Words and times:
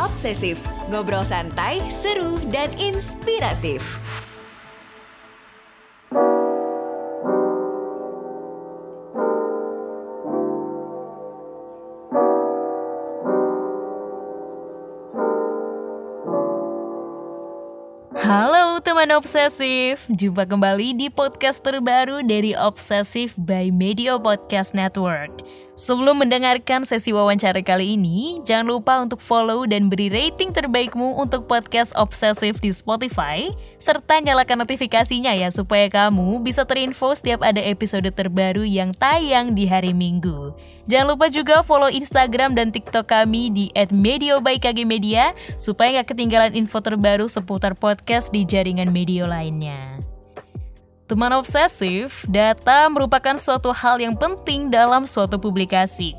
Obsesif, 0.00 0.56
ngobrol 0.88 1.28
santai, 1.28 1.84
seru, 1.92 2.40
dan 2.48 2.72
inspiratif. 2.80 4.09
Teman 19.00 19.16
obsesif, 19.16 20.04
jumpa 20.12 20.44
kembali 20.44 20.92
di 20.92 21.08
podcast 21.08 21.64
terbaru 21.64 22.20
dari 22.20 22.52
Obsesif 22.52 23.32
by 23.40 23.72
Media 23.72 24.20
Podcast 24.20 24.76
Network. 24.76 25.40
Sebelum 25.72 26.20
mendengarkan 26.20 26.84
sesi 26.84 27.08
wawancara 27.08 27.64
kali 27.64 27.96
ini, 27.96 28.36
jangan 28.44 28.68
lupa 28.68 29.00
untuk 29.00 29.24
follow 29.24 29.64
dan 29.64 29.88
beri 29.88 30.12
rating 30.12 30.52
terbaikmu 30.52 31.16
untuk 31.16 31.48
podcast 31.48 31.96
Obsesif 31.96 32.60
di 32.60 32.68
Spotify, 32.68 33.48
serta 33.80 34.20
nyalakan 34.20 34.68
notifikasinya 34.68 35.32
ya 35.32 35.48
supaya 35.48 35.88
kamu 35.88 36.44
bisa 36.44 36.68
terinfo 36.68 37.16
setiap 37.16 37.40
ada 37.40 37.64
episode 37.64 38.12
terbaru 38.12 38.68
yang 38.68 38.92
tayang 38.92 39.56
di 39.56 39.64
hari 39.64 39.96
Minggu. 39.96 40.52
Jangan 40.84 41.16
lupa 41.16 41.32
juga 41.32 41.64
follow 41.64 41.88
Instagram 41.88 42.52
dan 42.52 42.68
TikTok 42.68 43.08
kami 43.08 43.48
di 43.48 43.72
@media 43.88 45.32
supaya 45.56 45.88
nggak 45.96 46.12
ketinggalan 46.12 46.52
info 46.52 46.84
terbaru 46.84 47.24
seputar 47.24 47.72
podcast 47.72 48.28
di 48.36 48.44
jaringan 48.44 48.89
media 48.90 49.24
lainnya. 49.24 50.02
Teman 51.10 51.34
obsesif, 51.34 52.22
data 52.30 52.86
merupakan 52.86 53.34
suatu 53.34 53.74
hal 53.74 53.98
yang 53.98 54.14
penting 54.14 54.70
dalam 54.70 55.10
suatu 55.10 55.38
publikasi. 55.42 56.14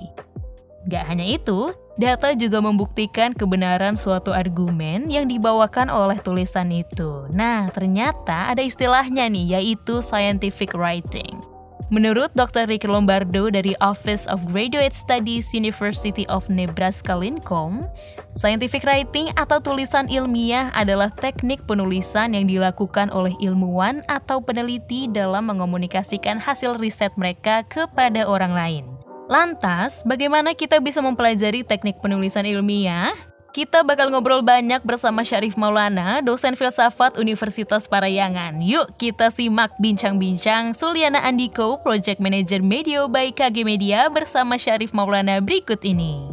Gak 0.90 1.08
hanya 1.08 1.24
itu, 1.24 1.72
data 1.96 2.34
juga 2.36 2.60
membuktikan 2.60 3.32
kebenaran 3.32 3.96
suatu 3.96 4.34
argumen 4.36 5.08
yang 5.08 5.30
dibawakan 5.30 5.88
oleh 5.88 6.20
tulisan 6.20 6.68
itu. 6.74 7.30
Nah, 7.32 7.72
ternyata 7.72 8.52
ada 8.52 8.60
istilahnya 8.60 9.30
nih, 9.32 9.60
yaitu 9.60 10.04
scientific 10.04 10.76
writing. 10.76 11.51
Menurut 11.92 12.32
Dr. 12.40 12.72
Rick 12.72 12.88
Lombardo 12.88 13.52
dari 13.52 13.76
Office 13.84 14.24
of 14.32 14.48
Graduate 14.48 14.96
Studies 14.96 15.52
University 15.52 16.24
of 16.32 16.48
Nebraska 16.48 17.12
Lincoln, 17.12 17.84
scientific 18.32 18.88
writing 18.88 19.28
atau 19.36 19.60
tulisan 19.60 20.08
ilmiah 20.08 20.72
adalah 20.72 21.12
teknik 21.12 21.68
penulisan 21.68 22.32
yang 22.32 22.48
dilakukan 22.48 23.12
oleh 23.12 23.36
ilmuwan 23.44 24.08
atau 24.08 24.40
peneliti 24.40 25.12
dalam 25.12 25.52
mengomunikasikan 25.52 26.40
hasil 26.40 26.80
riset 26.80 27.12
mereka 27.20 27.68
kepada 27.68 28.24
orang 28.24 28.56
lain. 28.56 28.88
Lantas, 29.28 30.08
bagaimana 30.08 30.56
kita 30.56 30.80
bisa 30.80 31.04
mempelajari 31.04 31.68
teknik 31.68 32.00
penulisan 32.00 32.48
ilmiah? 32.48 33.12
Kita 33.52 33.84
bakal 33.84 34.08
ngobrol 34.16 34.40
banyak 34.40 34.80
bersama 34.88 35.28
Syarif 35.28 35.60
Maulana, 35.60 36.24
dosen 36.24 36.56
filsafat 36.56 37.20
Universitas 37.20 37.84
Parayangan. 37.84 38.64
Yuk 38.64 38.96
kita 38.96 39.28
simak 39.28 39.76
bincang-bincang 39.76 40.72
Suliana 40.72 41.20
Andiko, 41.20 41.76
Project 41.84 42.24
Manager 42.24 42.64
Media 42.64 43.04
by 43.12 43.36
KG 43.36 43.68
Media 43.68 44.08
bersama 44.08 44.56
Syarif 44.56 44.96
Maulana 44.96 45.44
berikut 45.44 45.84
ini. 45.84 46.32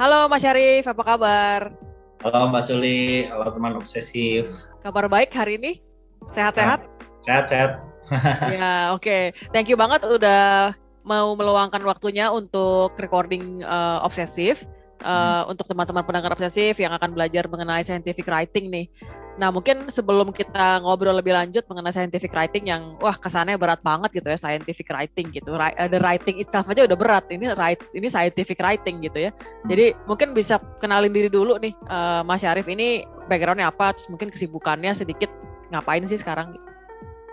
Halo 0.00 0.32
Mas 0.32 0.40
Syarif, 0.40 0.88
apa 0.88 1.02
kabar? 1.04 1.87
Halo 2.18 2.50
Mbak 2.50 2.62
Suli, 2.66 3.30
halo 3.30 3.46
teman 3.54 3.78
obsesif. 3.78 4.66
Kabar 4.82 5.06
baik 5.06 5.30
hari 5.38 5.54
ini? 5.54 5.78
Sehat-sehat? 6.26 6.82
Sehat-sehat. 7.22 7.78
ya, 8.58 8.90
oke. 8.90 9.06
Okay. 9.06 9.30
Thank 9.54 9.70
you 9.70 9.78
banget 9.78 10.02
udah 10.02 10.74
mau 11.06 11.38
meluangkan 11.38 11.78
waktunya 11.86 12.26
untuk 12.26 12.98
recording 12.98 13.62
uh, 13.62 14.02
obsesif. 14.02 14.66
Uh, 14.98 15.46
hmm. 15.46 15.54
Untuk 15.54 15.70
teman-teman 15.70 16.02
pendengar 16.02 16.34
obsesif 16.34 16.74
yang 16.82 16.90
akan 16.90 17.14
belajar 17.14 17.46
mengenai 17.46 17.86
scientific 17.86 18.26
writing 18.26 18.66
nih. 18.66 18.90
Nah, 19.38 19.54
mungkin 19.54 19.86
sebelum 19.86 20.34
kita 20.34 20.82
ngobrol 20.82 21.14
lebih 21.14 21.30
lanjut 21.30 21.62
mengenai 21.70 21.94
scientific 21.94 22.34
writing 22.34 22.66
yang 22.66 22.98
wah 22.98 23.14
kesannya 23.14 23.54
berat 23.54 23.78
banget 23.86 24.10
gitu 24.18 24.34
ya 24.34 24.38
scientific 24.38 24.90
writing 24.90 25.30
gitu. 25.30 25.54
Uh, 25.54 25.86
the 25.86 26.02
writing 26.02 26.42
itself 26.42 26.66
aja 26.66 26.90
udah 26.90 26.98
berat. 26.98 27.24
Ini 27.30 27.54
write 27.54 27.86
ini 27.94 28.10
scientific 28.10 28.58
writing 28.58 28.98
gitu 28.98 29.30
ya. 29.30 29.32
Jadi 29.70 29.94
mungkin 30.10 30.34
bisa 30.34 30.58
kenalin 30.82 31.14
diri 31.14 31.30
dulu 31.30 31.54
nih 31.62 31.70
uh, 31.86 32.26
Mas 32.26 32.42
Syarif 32.42 32.66
ini 32.66 33.06
backgroundnya 33.30 33.70
apa, 33.70 33.94
terus 33.94 34.10
mungkin 34.10 34.26
kesibukannya 34.34 34.90
sedikit 34.90 35.30
ngapain 35.70 36.02
sih 36.10 36.18
sekarang? 36.18 36.58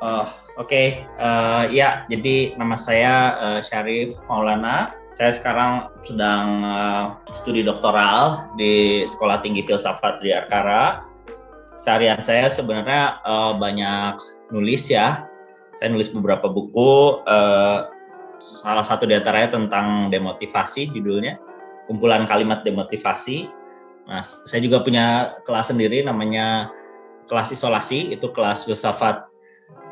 Oh, 0.05 0.29
oke. 0.61 0.69
Okay. 0.69 1.09
Uh, 1.17 1.65
ya, 1.73 2.05
jadi 2.05 2.53
nama 2.53 2.77
saya 2.77 3.33
uh, 3.41 3.59
Syarif 3.65 4.13
Maulana. 4.29 4.93
Saya 5.15 5.31
sekarang 5.31 5.89
sedang 6.03 6.59
uh, 6.61 7.05
studi 7.31 7.63
doktoral 7.63 8.51
di 8.59 9.07
Sekolah 9.07 9.39
Tinggi 9.39 9.63
Filsafat 9.63 10.19
di 10.19 10.35
Akara 10.35 11.14
seharian 11.75 12.19
saya 12.23 12.47
sebenarnya 12.47 13.19
uh, 13.23 13.53
banyak 13.55 14.19
nulis 14.51 14.91
ya. 14.91 15.27
Saya 15.75 15.91
nulis 15.91 16.11
beberapa 16.11 16.47
buku. 16.47 17.23
Uh, 17.27 17.91
salah 18.39 18.83
satu 18.83 19.07
di 19.07 19.15
antaranya 19.15 19.55
tentang 19.55 20.11
demotivasi 20.11 20.91
judulnya, 20.91 21.39
kumpulan 21.87 22.27
kalimat 22.27 22.63
demotivasi. 22.63 23.47
Nah, 24.05 24.21
saya 24.23 24.61
juga 24.61 24.83
punya 24.83 25.39
kelas 25.43 25.71
sendiri 25.71 26.03
namanya 26.05 26.69
kelas 27.25 27.51
isolasi, 27.55 28.13
itu 28.13 28.29
kelas 28.31 28.67
filsafat 28.67 29.27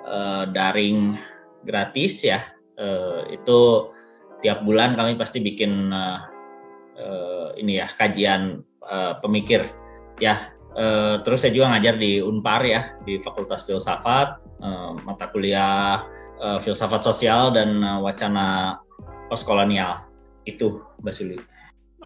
uh, 0.08 0.44
daring 0.52 1.18
gratis 1.66 2.24
ya. 2.24 2.44
Uh, 2.80 3.28
itu 3.32 3.92
tiap 4.44 4.64
bulan 4.68 4.96
kami 5.00 5.16
pasti 5.16 5.40
bikin 5.40 5.92
uh, 5.92 6.20
uh, 7.00 7.48
ini 7.56 7.80
ya 7.80 7.88
kajian 7.90 8.64
uh, 8.84 9.18
pemikir 9.24 9.66
ya 10.22 10.53
Uh, 10.74 11.22
terus 11.22 11.46
saya 11.46 11.54
juga 11.54 11.70
ngajar 11.70 12.02
di 12.02 12.18
Unpar 12.18 12.66
ya 12.66 12.98
di 13.06 13.22
Fakultas 13.22 13.62
Filsafat 13.62 14.42
uh, 14.58 14.98
mata 15.06 15.30
kuliah 15.30 16.02
uh, 16.42 16.58
filsafat 16.58 17.06
sosial 17.06 17.54
dan 17.54 17.78
uh, 17.86 18.02
wacana 18.02 18.82
postkolonial 19.30 20.10
itu 20.50 20.82
Mbak 21.00 21.14
Suli. 21.14 21.38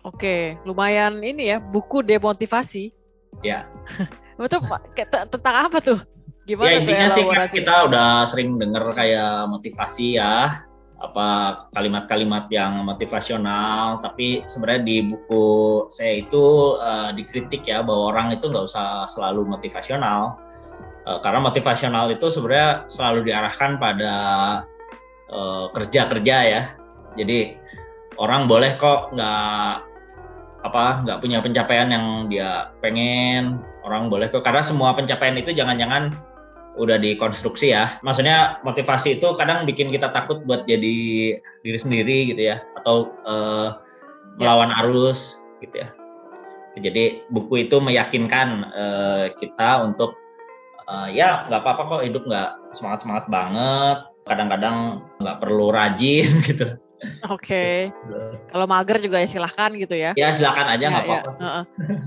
Oke, 0.06 0.60
lumayan 0.68 1.24
ini 1.24 1.52
ya 1.52 1.58
buku 1.64 2.06
demotivasi. 2.06 2.94
Ya. 3.42 3.66
Itu 4.38 4.62
tentang 5.10 5.56
apa 5.66 5.82
tuh? 5.82 6.00
Gimana 6.48 6.70
ya 6.70 6.80
intinya 6.80 7.08
sih 7.12 7.28
kan 7.28 7.44
kita 7.50 7.74
udah 7.92 8.24
sering 8.24 8.56
dengar 8.56 8.88
kayak 8.96 9.52
motivasi 9.52 10.16
ya 10.16 10.64
apa 10.98 11.28
kalimat-kalimat 11.78 12.50
yang 12.50 12.82
motivasional 12.82 14.02
tapi 14.02 14.42
sebenarnya 14.50 14.82
di 14.82 14.98
buku 15.06 15.46
saya 15.94 16.26
itu 16.26 16.74
uh, 16.82 17.14
dikritik 17.14 17.62
ya 17.70 17.86
bahwa 17.86 18.10
orang 18.18 18.34
itu 18.34 18.50
nggak 18.50 18.66
usah 18.66 19.06
selalu 19.06 19.46
motivasional. 19.46 20.42
Uh, 21.06 21.22
karena 21.22 21.40
motivasional 21.40 22.10
itu 22.10 22.28
sebenarnya 22.34 22.90
selalu 22.90 23.30
diarahkan 23.30 23.78
pada 23.78 24.16
uh, 25.30 25.70
kerja-kerja 25.72 26.38
ya. 26.50 26.62
Jadi 27.14 27.56
orang 28.18 28.50
boleh 28.50 28.74
kok 28.76 29.14
nggak 29.14 29.74
apa 30.66 30.86
nggak 31.06 31.20
punya 31.22 31.40
pencapaian 31.46 31.90
yang 31.94 32.06
dia 32.26 32.74
pengen. 32.82 33.62
Orang 33.86 34.10
boleh 34.10 34.34
kok 34.34 34.42
karena 34.42 34.66
semua 34.66 34.98
pencapaian 34.98 35.38
itu 35.38 35.54
jangan-jangan 35.54 36.12
udah 36.78 37.02
dikonstruksi 37.02 37.74
ya. 37.74 37.98
Maksudnya 38.06 38.62
motivasi 38.62 39.18
itu 39.18 39.28
kadang 39.36 39.66
bikin 39.66 39.90
kita 39.90 40.14
takut 40.14 40.46
buat 40.46 40.64
jadi 40.70 40.96
diri 41.42 41.80
sendiri 41.80 42.18
gitu 42.32 42.42
ya, 42.54 42.64
atau 42.80 43.12
uh, 43.26 43.82
melawan 44.38 44.72
arus 44.86 45.44
gitu 45.60 45.84
ya. 45.84 45.90
Jadi 46.78 47.26
buku 47.34 47.66
itu 47.66 47.82
meyakinkan 47.82 48.70
uh, 48.70 49.26
kita 49.42 49.82
untuk 49.82 50.14
uh, 50.86 51.10
ya 51.10 51.50
nggak 51.50 51.62
apa-apa 51.66 51.82
kok 51.90 52.06
hidup 52.06 52.24
nggak 52.30 52.50
semangat 52.78 53.00
semangat 53.02 53.26
banget. 53.28 53.98
Kadang-kadang 54.30 54.78
nggak 55.18 55.38
perlu 55.42 55.74
rajin 55.74 56.30
gitu. 56.48 56.78
Oke. 57.30 57.46
Okay. 57.46 57.76
Kalau 58.50 58.66
mager 58.66 58.98
juga 58.98 59.22
ya 59.22 59.28
silahkan 59.30 59.70
gitu 59.78 59.94
ya. 59.94 60.18
Ya 60.18 60.34
silahkan 60.34 60.66
aja 60.66 60.82
ya, 60.82 60.90
nggak 60.90 61.06
ya, 61.06 61.20
apa-apa. 61.22 61.32
Ya, 61.38 61.62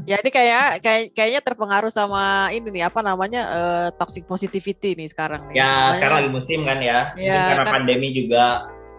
ya 0.07 0.17
ini 0.19 0.31
kayak 0.35 0.67
kayak 0.83 1.03
kayaknya 1.15 1.41
terpengaruh 1.47 1.93
sama 1.93 2.51
ini 2.51 2.69
nih 2.75 2.85
apa 2.91 3.01
namanya 3.01 3.43
uh, 3.47 3.89
toxic 3.95 4.27
positivity 4.27 4.99
nih 4.99 5.07
sekarang. 5.07 5.47
Nih. 5.51 5.63
Ya 5.63 5.67
Sebenarnya, 5.67 5.95
sekarang 5.95 6.17
lagi 6.19 6.31
musim 6.35 6.61
kan 6.67 6.79
ya. 6.83 7.15
ya 7.15 7.55
karena 7.55 7.65
kan, 7.65 7.75
pandemi 7.81 8.09
juga 8.11 8.45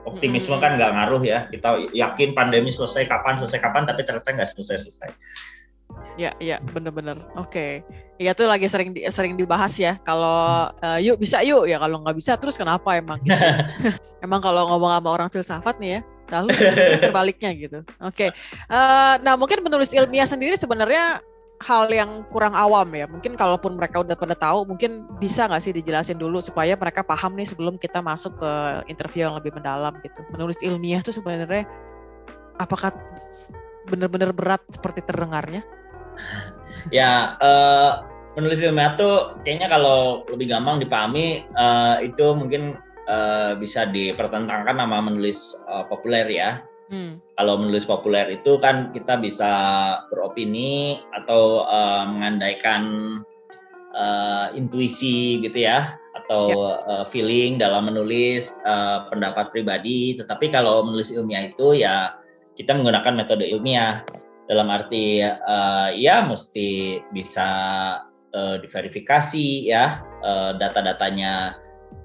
optimisme 0.08 0.56
hmm. 0.56 0.64
kan 0.64 0.72
nggak 0.80 0.92
ngaruh 0.96 1.24
ya. 1.28 1.40
Kita 1.52 1.70
yakin 1.92 2.30
pandemi 2.32 2.72
selesai 2.72 3.04
kapan 3.06 3.44
selesai 3.44 3.60
kapan 3.60 3.84
tapi 3.84 4.02
ternyata 4.08 4.30
nggak 4.32 4.50
selesai 4.56 4.88
selesai. 4.88 5.10
Ya, 6.20 6.32
ya, 6.38 6.58
bener-bener. 6.72 7.20
Oke. 7.38 7.50
Okay. 7.50 7.72
Ya 8.22 8.38
tuh 8.38 8.46
lagi 8.46 8.70
sering 8.70 8.94
di, 8.94 9.02
sering 9.10 9.34
dibahas 9.34 9.74
ya. 9.82 9.98
Kalau 10.06 10.70
uh, 10.70 11.00
yuk 11.02 11.18
bisa 11.18 11.42
yuk 11.42 11.66
ya 11.66 11.82
kalau 11.82 12.06
nggak 12.06 12.18
bisa 12.18 12.38
terus 12.38 12.54
kenapa 12.54 12.94
emang? 12.94 13.18
Gitu. 13.24 13.34
emang 14.26 14.40
kalau 14.44 14.70
ngomong 14.70 14.92
sama 14.94 15.10
orang 15.10 15.30
filsafat 15.34 15.76
nih 15.82 15.98
ya, 15.98 16.02
lalu 16.30 16.50
terbaliknya 17.02 17.52
gitu. 17.58 17.80
Oke. 18.04 18.30
Okay. 18.30 18.30
Uh, 18.70 18.78
eh, 18.78 19.14
nah 19.26 19.34
mungkin 19.34 19.66
menulis 19.66 19.90
ilmiah 19.98 20.30
sendiri 20.30 20.54
sebenarnya 20.54 21.26
hal 21.62 21.86
yang 21.94 22.26
kurang 22.34 22.58
awam 22.58 22.90
ya. 22.92 23.06
Mungkin 23.06 23.38
kalaupun 23.38 23.78
mereka 23.78 24.02
udah 24.02 24.18
pada 24.18 24.34
tahu, 24.34 24.66
mungkin 24.66 25.06
bisa 25.22 25.46
nggak 25.46 25.62
sih 25.62 25.74
dijelasin 25.74 26.18
dulu 26.18 26.42
supaya 26.42 26.74
mereka 26.74 27.06
paham 27.06 27.38
nih 27.38 27.46
sebelum 27.46 27.78
kita 27.78 28.02
masuk 28.02 28.38
ke 28.42 28.52
interview 28.90 29.30
yang 29.30 29.38
lebih 29.38 29.54
mendalam 29.54 29.94
gitu. 30.02 30.26
Menulis 30.34 30.60
ilmiah 30.66 31.06
tuh 31.06 31.14
sebenarnya 31.14 31.70
apakah 32.58 32.94
benar-benar 33.90 34.34
berat 34.34 34.62
seperti 34.70 35.06
terdengarnya? 35.06 35.62
ya, 36.98 37.36
uh, 37.40 38.06
menulis 38.36 38.64
ilmiah 38.64 38.96
tuh 38.96 39.36
kayaknya 39.44 39.68
kalau 39.68 40.24
lebih 40.32 40.52
gampang 40.52 40.80
dipahami 40.80 41.44
uh, 41.56 42.00
itu 42.00 42.32
mungkin 42.32 42.80
uh, 43.12 43.60
bisa 43.60 43.88
dipertentangkan 43.90 44.80
sama 44.80 44.98
menulis 45.04 45.62
uh, 45.68 45.84
populer 45.88 46.28
ya. 46.32 46.64
Hmm. 46.92 47.24
Kalau 47.40 47.56
menulis 47.56 47.88
populer 47.88 48.28
itu 48.36 48.60
kan 48.60 48.92
kita 48.92 49.16
bisa 49.16 49.52
beropini 50.12 51.00
atau 51.16 51.64
uh, 51.64 52.04
mengandaikan 52.04 52.84
uh, 53.96 54.52
intuisi 54.52 55.40
gitu 55.40 55.64
ya 55.68 55.96
atau 56.12 56.76
ya. 56.76 57.04
uh, 57.04 57.06
feeling 57.08 57.56
dalam 57.56 57.88
menulis 57.88 58.60
uh, 58.68 59.08
pendapat 59.08 59.56
pribadi. 59.56 60.20
Tetapi 60.20 60.52
kalau 60.52 60.84
menulis 60.84 61.16
ilmiah 61.16 61.48
itu 61.48 61.80
ya 61.80 62.20
kita 62.60 62.76
menggunakan 62.76 63.24
metode 63.24 63.48
ilmiah 63.48 64.04
dalam 64.50 64.68
arti 64.70 65.22
uh, 65.26 65.90
ya 65.94 66.26
mesti 66.26 67.02
bisa 67.14 67.50
uh, 68.34 68.56
diverifikasi 68.60 69.70
ya 69.70 70.02
uh, 70.24 70.58
data-datanya 70.58 71.58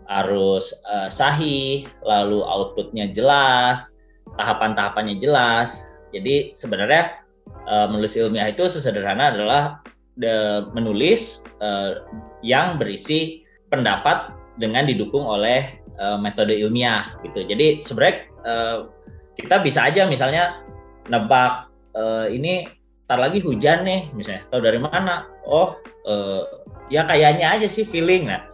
harus 0.06 0.70
uh, 0.86 1.10
sahih, 1.10 1.86
lalu 2.06 2.38
outputnya 2.42 3.10
jelas, 3.10 3.98
tahapan-tahapannya 4.38 5.18
jelas. 5.18 5.90
Jadi 6.14 6.54
sebenarnya 6.54 7.26
uh, 7.66 7.90
menulis 7.90 8.14
ilmiah 8.14 8.50
itu 8.50 8.70
sesederhana 8.70 9.34
adalah 9.34 9.82
the, 10.18 10.66
menulis 10.72 11.42
uh, 11.58 12.06
yang 12.46 12.78
berisi 12.78 13.42
pendapat 13.68 14.30
dengan 14.62 14.86
didukung 14.86 15.26
oleh 15.26 15.82
uh, 15.98 16.16
metode 16.16 16.54
ilmiah 16.54 17.18
gitu. 17.26 17.42
Jadi 17.42 17.82
sebenarnya 17.82 18.16
uh, 18.46 18.78
kita 19.36 19.60
bisa 19.60 19.90
aja 19.90 20.06
misalnya 20.06 20.62
nebak 21.10 21.68
uh, 21.96 22.26
ini 22.28 22.69
tar 23.08 23.19
lagi 23.19 23.40
hujan 23.40 23.82
nih 23.88 24.12
misalnya. 24.12 24.44
Tahu 24.52 24.60
dari 24.60 24.78
mana? 24.78 25.26
Oh, 25.48 25.75
uh, 26.06 26.43
ya 26.93 27.08
kayaknya 27.08 27.56
aja 27.56 27.66
sih 27.66 27.82
feeling 27.82 28.28
nah. 28.28 28.44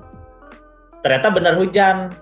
Ternyata 1.03 1.29
benar 1.35 1.59
hujan. 1.59 2.15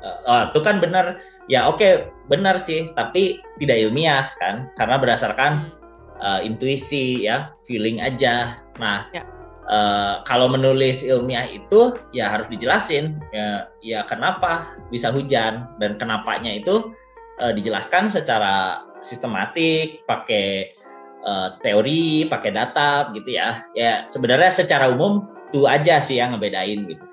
Uh, 0.00 0.20
uh, 0.30 0.42
itu 0.54 0.60
kan 0.62 0.78
benar 0.78 1.18
ya 1.50 1.66
oke 1.66 1.78
okay, 1.78 1.92
benar 2.30 2.58
sih 2.58 2.90
tapi 2.94 3.42
tidak 3.58 3.78
ilmiah 3.80 4.26
kan 4.38 4.70
karena 4.78 4.98
berdasarkan 4.98 5.72
uh, 6.20 6.42
intuisi 6.42 7.26
ya 7.26 7.54
feeling 7.64 8.02
aja 8.02 8.60
nah 8.76 9.08
ya. 9.10 9.24
Uh, 9.66 10.22
kalau 10.22 10.46
menulis 10.46 11.02
ilmiah 11.02 11.42
itu 11.50 11.98
ya 12.14 12.30
harus 12.30 12.46
dijelasin 12.46 13.18
ya 13.34 13.66
ya 13.82 14.06
kenapa 14.06 14.78
bisa 14.94 15.10
hujan 15.10 15.66
dan 15.82 15.98
kenapanya 15.98 16.54
itu 16.54 16.94
uh, 17.42 17.50
dijelaskan 17.50 18.06
secara 18.06 18.86
sistematik 19.06 20.02
pakai 20.02 20.74
uh, 21.22 21.48
teori 21.62 22.26
pakai 22.26 22.50
data 22.50 23.14
gitu 23.14 23.38
ya 23.38 23.62
ya 23.78 24.02
sebenarnya 24.10 24.50
secara 24.50 24.90
umum 24.90 25.22
itu 25.50 25.64
aja 25.70 26.02
sih 26.02 26.18
yang 26.18 26.34
ngebedain 26.34 26.90
gitu 26.90 27.04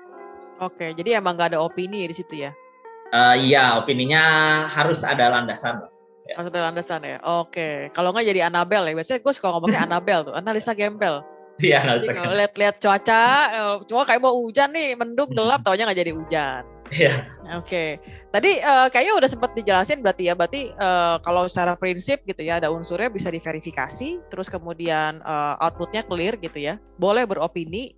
oke 0.58 0.98
jadi 0.98 1.22
emang 1.22 1.38
nggak 1.38 1.54
ada 1.54 1.62
opini 1.62 2.10
di 2.10 2.14
situ 2.14 2.42
ya 2.42 2.50
uh, 3.14 3.38
iya 3.38 3.78
opininya 3.78 4.22
harus 4.66 5.06
ada 5.06 5.30
landasan 5.30 5.86
ya. 6.26 6.34
harus 6.34 6.50
ada 6.50 6.60
landasan 6.70 7.00
ya 7.06 7.18
oke 7.22 7.94
kalau 7.94 8.10
nggak 8.10 8.26
jadi 8.26 8.50
Anabel 8.50 8.90
ya 8.90 8.94
biasanya 8.98 9.20
gue 9.22 9.32
suka 9.34 9.48
ngomongnya 9.54 9.80
Anabel 9.88 10.26
tuh 10.26 10.34
analisa 10.34 10.74
gempel 10.74 11.22
Iya, 11.54 11.86
analisa 11.86 12.10
gempel. 12.10 12.34
Lihat-lihat 12.34 12.76
cuaca, 12.82 13.22
eh, 13.54 13.74
cuma 13.86 14.02
kayak 14.02 14.18
mau 14.18 14.34
hujan 14.34 14.74
nih, 14.74 14.98
mendung 14.98 15.30
gelap, 15.30 15.62
taunya 15.66 15.86
nggak 15.86 16.00
jadi 16.02 16.10
hujan. 16.10 16.62
Iya. 16.90 17.14
Oke. 17.62 18.02
Tadi 18.34 18.58
uh, 18.58 18.90
kayaknya 18.90 19.14
udah 19.14 19.30
sempat 19.30 19.54
dijelasin 19.54 20.02
berarti 20.02 20.26
ya, 20.26 20.34
berarti 20.34 20.74
uh, 20.74 21.22
kalau 21.22 21.46
secara 21.46 21.78
prinsip 21.78 22.26
gitu 22.26 22.42
ya, 22.42 22.58
ada 22.58 22.74
unsurnya 22.74 23.06
bisa 23.06 23.30
diverifikasi, 23.30 24.26
terus 24.26 24.50
kemudian 24.50 25.22
uh, 25.22 25.54
outputnya 25.62 26.02
clear 26.02 26.34
gitu 26.42 26.58
ya. 26.58 26.82
Boleh 26.98 27.30
beropini, 27.30 27.94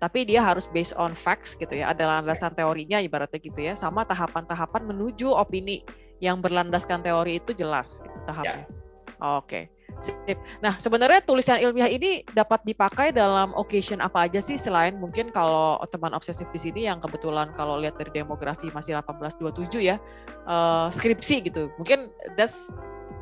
tapi 0.00 0.28
dia 0.28 0.44
harus 0.44 0.68
based 0.68 0.92
on 0.96 1.16
facts 1.16 1.56
gitu 1.56 1.72
ya 1.72 1.92
ada 1.92 2.04
landasan 2.04 2.52
teorinya 2.52 3.00
ibaratnya 3.00 3.40
gitu 3.40 3.60
ya 3.60 3.72
sama 3.74 4.04
tahapan-tahapan 4.04 4.92
menuju 4.92 5.32
opini 5.32 5.82
yang 6.20 6.40
berlandaskan 6.40 7.00
teori 7.00 7.40
itu 7.40 7.56
jelas 7.56 8.04
gitu 8.04 8.18
tahapnya 8.28 8.68
yeah. 8.68 9.40
oke 9.40 9.48
okay. 9.48 9.64
Sip. 9.96 10.36
Nah, 10.60 10.76
sebenarnya 10.76 11.24
tulisan 11.24 11.56
ilmiah 11.56 11.88
ini 11.88 12.20
dapat 12.36 12.60
dipakai 12.68 13.16
dalam 13.16 13.56
occasion 13.56 14.04
apa 14.04 14.28
aja 14.28 14.44
sih 14.44 14.60
selain 14.60 14.92
mungkin 15.00 15.32
kalau 15.32 15.80
teman 15.88 16.12
obsesif 16.12 16.46
di 16.52 16.60
sini 16.60 16.84
yang 16.84 17.00
kebetulan 17.00 17.48
kalau 17.56 17.80
lihat 17.80 17.96
dari 17.96 18.12
demografi 18.12 18.68
masih 18.76 18.92
1827 19.00 19.80
ya, 19.80 19.96
uh, 20.44 20.92
skripsi 20.92 21.48
gitu. 21.48 21.72
Mungkin 21.80 22.12
that's 22.36 22.68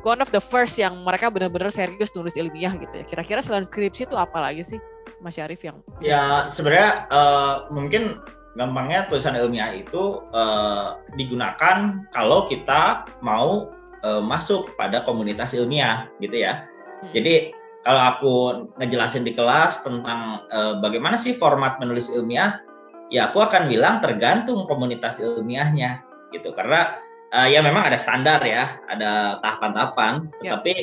one 0.03 0.19
of 0.19 0.29
the 0.35 0.43
first 0.43 0.75
yang 0.75 0.99
mereka 1.07 1.31
benar-benar 1.31 1.71
serius 1.71 2.11
nulis 2.11 2.35
ilmiah 2.35 2.75
gitu 2.75 2.91
ya. 2.91 3.05
Kira-kira 3.07 3.39
selain 3.39 3.63
skripsi 3.63 4.11
itu 4.11 4.15
apa 4.19 4.37
lagi 4.43 4.61
sih? 4.61 4.79
Mas 5.23 5.39
Syarif 5.39 5.63
yang 5.63 5.79
ya 6.03 6.45
sebenarnya 6.51 7.07
uh, 7.09 7.55
mungkin 7.71 8.19
gampangnya 8.55 9.09
tulisan 9.09 9.35
ilmiah 9.35 9.75
itu 9.75 10.23
uh, 10.31 11.01
digunakan 11.17 12.03
kalau 12.13 12.47
kita 12.47 13.09
mau 13.19 13.73
uh, 14.05 14.21
masuk 14.21 14.77
pada 14.77 15.01
komunitas 15.01 15.57
ilmiah 15.57 16.05
gitu 16.21 16.45
ya. 16.45 16.69
Hmm. 17.01 17.11
Jadi 17.17 17.33
kalau 17.81 18.01
aku 18.01 18.33
ngejelasin 18.81 19.25
di 19.25 19.33
kelas 19.33 19.81
tentang 19.81 20.45
uh, 20.53 20.77
bagaimana 20.77 21.17
sih 21.17 21.33
format 21.33 21.81
menulis 21.81 22.13
ilmiah, 22.13 22.61
ya 23.09 23.29
aku 23.29 23.41
akan 23.41 23.65
bilang 23.69 24.01
tergantung 24.01 24.65
komunitas 24.69 25.21
ilmiahnya 25.21 26.05
gitu. 26.33 26.53
Karena 26.53 26.97
uh, 27.33 27.47
ya 27.49 27.61
memang 27.61 27.85
ada 27.85 27.97
standar 27.97 28.41
ya, 28.45 28.81
ada 28.89 29.37
tahapan-tahapan, 29.41 30.13
ya. 30.41 30.57
tetapi 30.57 30.75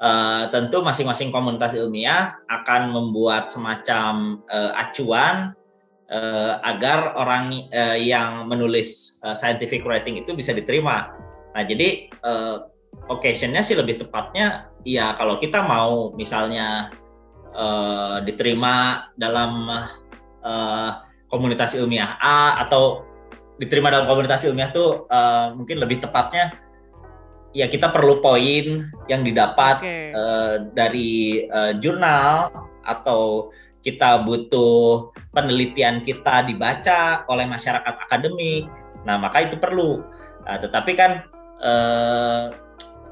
uh, 0.00 0.48
tentu 0.48 0.80
masing-masing 0.80 1.28
komunitas 1.28 1.76
ilmiah 1.76 2.40
akan 2.48 2.96
membuat 2.96 3.52
semacam 3.52 4.40
uh, 4.48 4.72
acuan 4.72 5.52
uh, 6.08 6.64
agar 6.64 7.12
orang 7.12 7.68
uh, 7.68 7.98
yang 7.98 8.48
menulis 8.48 9.20
uh, 9.20 9.36
scientific 9.36 9.84
writing 9.84 10.16
itu 10.16 10.32
bisa 10.32 10.56
diterima. 10.56 11.27
Nah, 11.54 11.62
jadi 11.64 12.12
uh, 12.24 12.68
occasionnya 13.08 13.64
sih 13.64 13.76
lebih 13.76 14.04
tepatnya 14.04 14.68
ya 14.84 15.16
kalau 15.16 15.40
kita 15.40 15.64
mau 15.64 16.12
misalnya 16.14 16.92
uh, 17.56 18.20
diterima 18.22 19.08
dalam 19.16 19.68
uh, 20.44 20.90
komunitas 21.28 21.76
ilmiah 21.76 22.16
A 22.20 22.62
atau 22.64 23.04
diterima 23.58 23.90
dalam 23.90 24.06
komunitas 24.06 24.46
ilmiah 24.46 24.70
tuh 24.70 25.08
uh, 25.10 25.52
mungkin 25.56 25.82
lebih 25.82 25.98
tepatnya 26.04 26.54
ya 27.56 27.66
kita 27.66 27.90
perlu 27.90 28.20
poin 28.20 28.86
yang 29.10 29.22
didapat 29.24 29.76
okay. 29.82 30.06
uh, 30.14 30.68
dari 30.72 31.44
uh, 31.48 31.74
jurnal 31.80 32.52
atau 32.84 33.52
kita 33.82 34.20
butuh 34.26 35.10
penelitian 35.32 36.04
kita 36.04 36.44
dibaca 36.44 37.24
oleh 37.30 37.46
masyarakat 37.46 37.94
akademik. 38.04 38.68
Nah, 39.06 39.16
maka 39.16 39.46
itu 39.46 39.56
perlu. 39.56 40.02
Nah, 40.44 40.58
tetapi 40.60 40.92
kan 40.98 41.24
uh, 41.62 42.54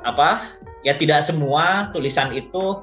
apa? 0.06 0.58
Ya 0.86 0.94
tidak 0.94 1.22
semua 1.26 1.90
tulisan 1.90 2.30
itu 2.30 2.82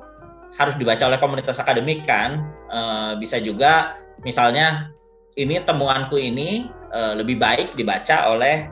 harus 0.60 0.75
dibaca 0.75 1.08
oleh 1.08 1.20
komunitas 1.20 1.60
akademik 1.60 2.03
kan. 2.03 2.43
Uh, 2.67 3.13
bisa 3.22 3.38
juga 3.38 3.96
misalnya 4.25 4.91
ini 5.39 5.62
temuanku 5.62 6.20
ini 6.20 6.67
uh, 6.91 7.13
lebih 7.15 7.38
baik 7.39 7.74
dibaca 7.77 8.34
oleh 8.34 8.70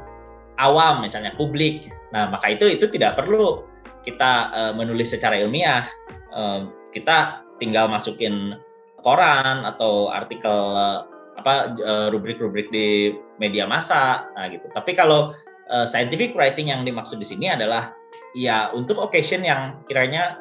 awam 0.61 1.01
misalnya 1.01 1.33
publik 1.37 1.89
Nah, 2.11 2.27
maka 2.27 2.51
itu 2.51 2.67
itu 2.67 2.85
tidak 2.91 3.17
perlu 3.17 3.65
kita 4.03 4.51
uh, 4.51 4.73
menulis 4.75 5.15
secara 5.15 5.39
ilmiah. 5.39 5.87
Uh, 6.31 6.67
kita 6.91 7.43
tinggal 7.57 7.87
masukin 7.87 8.59
koran 8.99 9.63
atau 9.63 10.11
artikel 10.11 10.75
uh, 10.75 11.07
apa 11.41 11.73
rubrik-rubrik 12.13 12.69
di 12.69 13.17
media 13.41 13.65
massa, 13.65 14.29
nah 14.37 14.45
gitu. 14.45 14.67
Tapi 14.69 14.93
kalau 14.93 15.33
uh, 15.71 15.87
scientific 15.87 16.35
writing 16.35 16.69
yang 16.69 16.83
dimaksud 16.83 17.17
di 17.17 17.25
sini 17.25 17.47
adalah 17.47 17.95
ya 18.35 18.69
untuk 18.75 18.99
occasion 18.99 19.41
yang 19.41 19.81
kiranya 19.87 20.37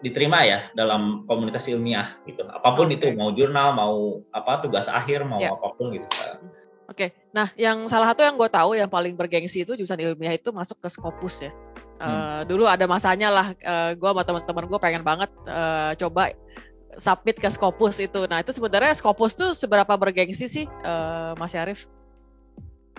diterima 0.00 0.40
ya 0.48 0.72
dalam 0.72 1.28
komunitas 1.28 1.68
ilmiah 1.68 2.16
gitu. 2.24 2.40
Apa 2.48 2.72
pun 2.72 2.88
okay. 2.88 2.96
itu 2.96 3.06
mau 3.12 3.30
jurnal, 3.36 3.76
mau 3.76 4.24
apa 4.32 4.64
tugas 4.64 4.88
akhir, 4.88 5.28
mau 5.28 5.38
yeah. 5.38 5.52
apa 5.52 5.76
pun 5.76 5.92
gitu. 5.92 6.08
Oke, 6.90 7.14
nah 7.30 7.46
yang 7.54 7.86
salah 7.86 8.10
satu 8.10 8.26
yang 8.26 8.34
gue 8.34 8.50
tahu 8.50 8.74
yang 8.74 8.90
paling 8.90 9.14
bergengsi 9.14 9.62
itu 9.62 9.78
jurusan 9.78 10.00
ilmiah 10.00 10.34
itu 10.34 10.50
masuk 10.50 10.80
ke 10.82 10.88
Scopus 10.90 11.46
ya. 11.46 11.52
Hmm. 12.00 12.08
Uh, 12.08 12.42
dulu 12.48 12.64
ada 12.64 12.88
masanya 12.88 13.28
lah, 13.28 13.46
uh, 13.60 13.92
gue 13.94 14.08
sama 14.10 14.24
teman-teman 14.24 14.64
gue 14.66 14.80
pengen 14.80 15.02
banget 15.04 15.30
uh, 15.46 15.92
coba 16.00 16.32
submit 16.96 17.36
ke 17.38 17.46
Scopus 17.46 18.00
itu. 18.02 18.24
Nah 18.26 18.42
itu 18.42 18.50
sebenarnya 18.56 18.96
Scopus 18.96 19.36
tuh 19.36 19.52
seberapa 19.54 19.94
bergengsi 20.00 20.48
sih, 20.48 20.66
uh, 20.82 21.36
Mas 21.36 21.52
Syarif? 21.52 21.86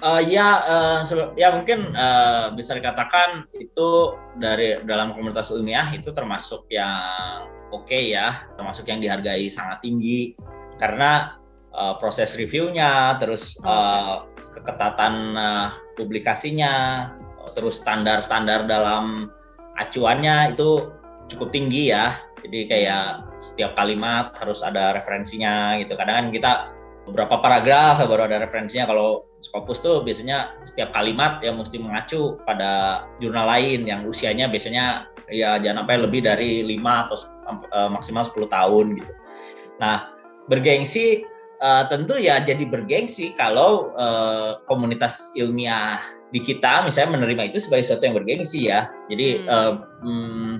Uh, 0.02 0.18
ya, 0.18 0.66
uh, 0.66 1.00
ya 1.38 1.54
mungkin 1.54 1.94
uh, 1.94 2.50
bisa 2.58 2.74
dikatakan 2.74 3.46
itu 3.54 4.18
dari 4.34 4.82
dalam 4.82 5.14
komunitas 5.14 5.54
ilmiah 5.54 5.86
itu 5.94 6.10
termasuk 6.10 6.66
yang 6.74 7.46
oke 7.70 7.86
okay 7.86 8.10
ya, 8.10 8.50
termasuk 8.58 8.90
yang 8.90 8.98
dihargai 8.98 9.46
sangat 9.54 9.86
tinggi 9.86 10.34
karena 10.82 11.38
uh, 11.70 12.02
proses 12.02 12.34
reviewnya, 12.34 13.22
terus 13.22 13.62
uh, 13.62 14.26
keketatan 14.58 15.38
uh, 15.38 15.70
publikasinya, 15.94 16.74
terus 17.54 17.78
standar-standar 17.78 18.66
dalam 18.66 19.30
acuannya 19.78 20.58
itu 20.58 20.90
cukup 21.30 21.54
tinggi 21.54 21.94
ya. 21.94 22.18
Jadi 22.42 22.66
kayak 22.66 23.38
setiap 23.38 23.78
kalimat 23.78 24.34
harus 24.34 24.66
ada 24.66 24.98
referensinya 24.98 25.78
gitu. 25.78 25.94
Kadang 25.94 26.26
kan 26.26 26.28
kita 26.34 26.52
beberapa 27.12 27.44
paragraf 27.44 28.00
baru 28.08 28.32
ada 28.32 28.48
referensinya. 28.48 28.88
Kalau 28.88 29.28
Scopus 29.44 29.84
tuh 29.84 30.00
biasanya 30.02 30.56
setiap 30.64 30.96
kalimat 30.96 31.44
yang 31.44 31.60
mesti 31.60 31.76
mengacu 31.84 32.40
pada 32.48 33.04
jurnal 33.20 33.52
lain 33.52 33.84
yang 33.84 34.08
usianya 34.08 34.48
biasanya 34.48 35.12
ya 35.28 35.60
jangan 35.60 35.84
sampai 35.84 35.98
lebih 36.00 36.22
dari 36.24 36.64
5 36.64 36.80
atau 36.80 37.18
uh, 37.76 37.90
maksimal 37.92 38.24
10 38.24 38.48
tahun 38.48 38.86
gitu. 38.96 39.14
Nah, 39.84 40.16
bergengsi 40.48 41.28
uh, 41.60 41.84
tentu 41.92 42.16
ya 42.16 42.40
jadi 42.40 42.64
bergengsi 42.64 43.36
kalau 43.36 43.92
uh, 44.00 44.64
komunitas 44.64 45.36
ilmiah 45.36 46.00
di 46.32 46.40
kita 46.40 46.88
misalnya 46.88 47.20
menerima 47.20 47.52
itu 47.52 47.60
sebagai 47.60 47.84
sesuatu 47.84 48.08
yang 48.08 48.16
bergengsi 48.16 48.72
ya. 48.72 48.88
Jadi 49.12 49.44
hmm. 49.44 49.48
Uh, 49.52 49.74
hmm, 50.00 50.54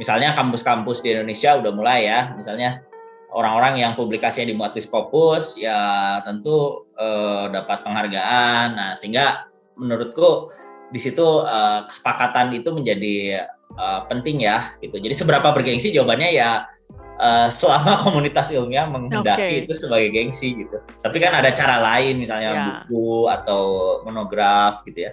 misalnya 0.00 0.32
kampus-kampus 0.32 1.04
di 1.04 1.12
Indonesia 1.12 1.60
udah 1.60 1.72
mulai 1.76 2.08
ya, 2.08 2.32
misalnya 2.32 2.80
orang-orang 3.32 3.82
yang 3.82 3.92
publikasinya 3.94 4.50
dimuat 4.50 4.72
di 4.74 4.82
Scopus 4.82 5.58
ya 5.58 6.18
tentu 6.26 6.86
uh, 6.98 7.46
dapat 7.50 7.82
penghargaan. 7.86 8.66
Nah, 8.74 8.90
sehingga 8.98 9.50
menurutku 9.78 10.50
di 10.90 10.98
situ 10.98 11.22
uh, 11.22 11.86
kesepakatan 11.86 12.50
itu 12.54 12.68
menjadi 12.74 13.46
uh, 13.78 14.06
penting 14.10 14.42
ya 14.42 14.74
gitu. 14.82 14.98
Jadi 14.98 15.14
seberapa 15.14 15.54
bergengsi 15.54 15.94
jawabannya 15.94 16.30
ya 16.34 16.66
uh, 17.20 17.48
selama 17.48 17.96
komunitas 18.04 18.50
ilmiah 18.50 18.90
menghendaki 18.90 19.40
okay. 19.40 19.62
itu 19.64 19.72
sebagai 19.76 20.10
gengsi 20.10 20.66
gitu. 20.66 20.82
Tapi 21.00 21.16
kan 21.22 21.36
ada 21.36 21.54
cara 21.54 21.78
lain 21.78 22.18
misalnya 22.18 22.50
yeah. 22.50 22.64
buku 22.66 23.30
atau 23.30 23.62
monograf 24.02 24.82
gitu 24.88 25.10
ya. 25.10 25.12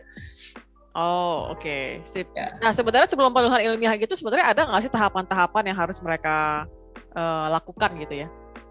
Oh 0.98 1.54
oke, 1.54 1.62
okay. 1.62 2.02
sip. 2.10 2.26
Ya. 2.34 2.58
Nah 2.58 2.74
sebenarnya 2.74 3.06
sebelum 3.06 3.30
penulisan 3.30 3.62
ilmiah 3.62 3.94
gitu 4.02 4.18
sebenarnya 4.18 4.50
ada 4.50 4.66
nggak 4.66 4.82
sih 4.82 4.90
tahapan-tahapan 4.90 5.70
yang 5.70 5.78
harus 5.78 6.02
mereka 6.02 6.66
uh, 7.18 7.50
lakukan 7.50 7.98
gitu 7.98 8.24
ya? 8.26 8.28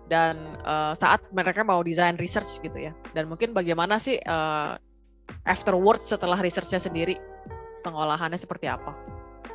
Dan 0.07 0.39
uh, 0.63 0.95
saat 0.95 1.27
mereka 1.35 1.67
mau 1.67 1.83
desain 1.83 2.15
research 2.15 2.63
gitu 2.63 2.79
ya? 2.79 2.95
Dan 3.11 3.27
mungkin 3.27 3.51
bagaimana 3.51 3.99
sih 3.99 4.23
uh, 4.23 4.79
afterwards 5.43 6.07
setelah 6.07 6.39
researchnya 6.39 6.79
sendiri 6.79 7.19
pengolahannya 7.83 8.39
seperti 8.39 8.71
apa? 8.71 8.95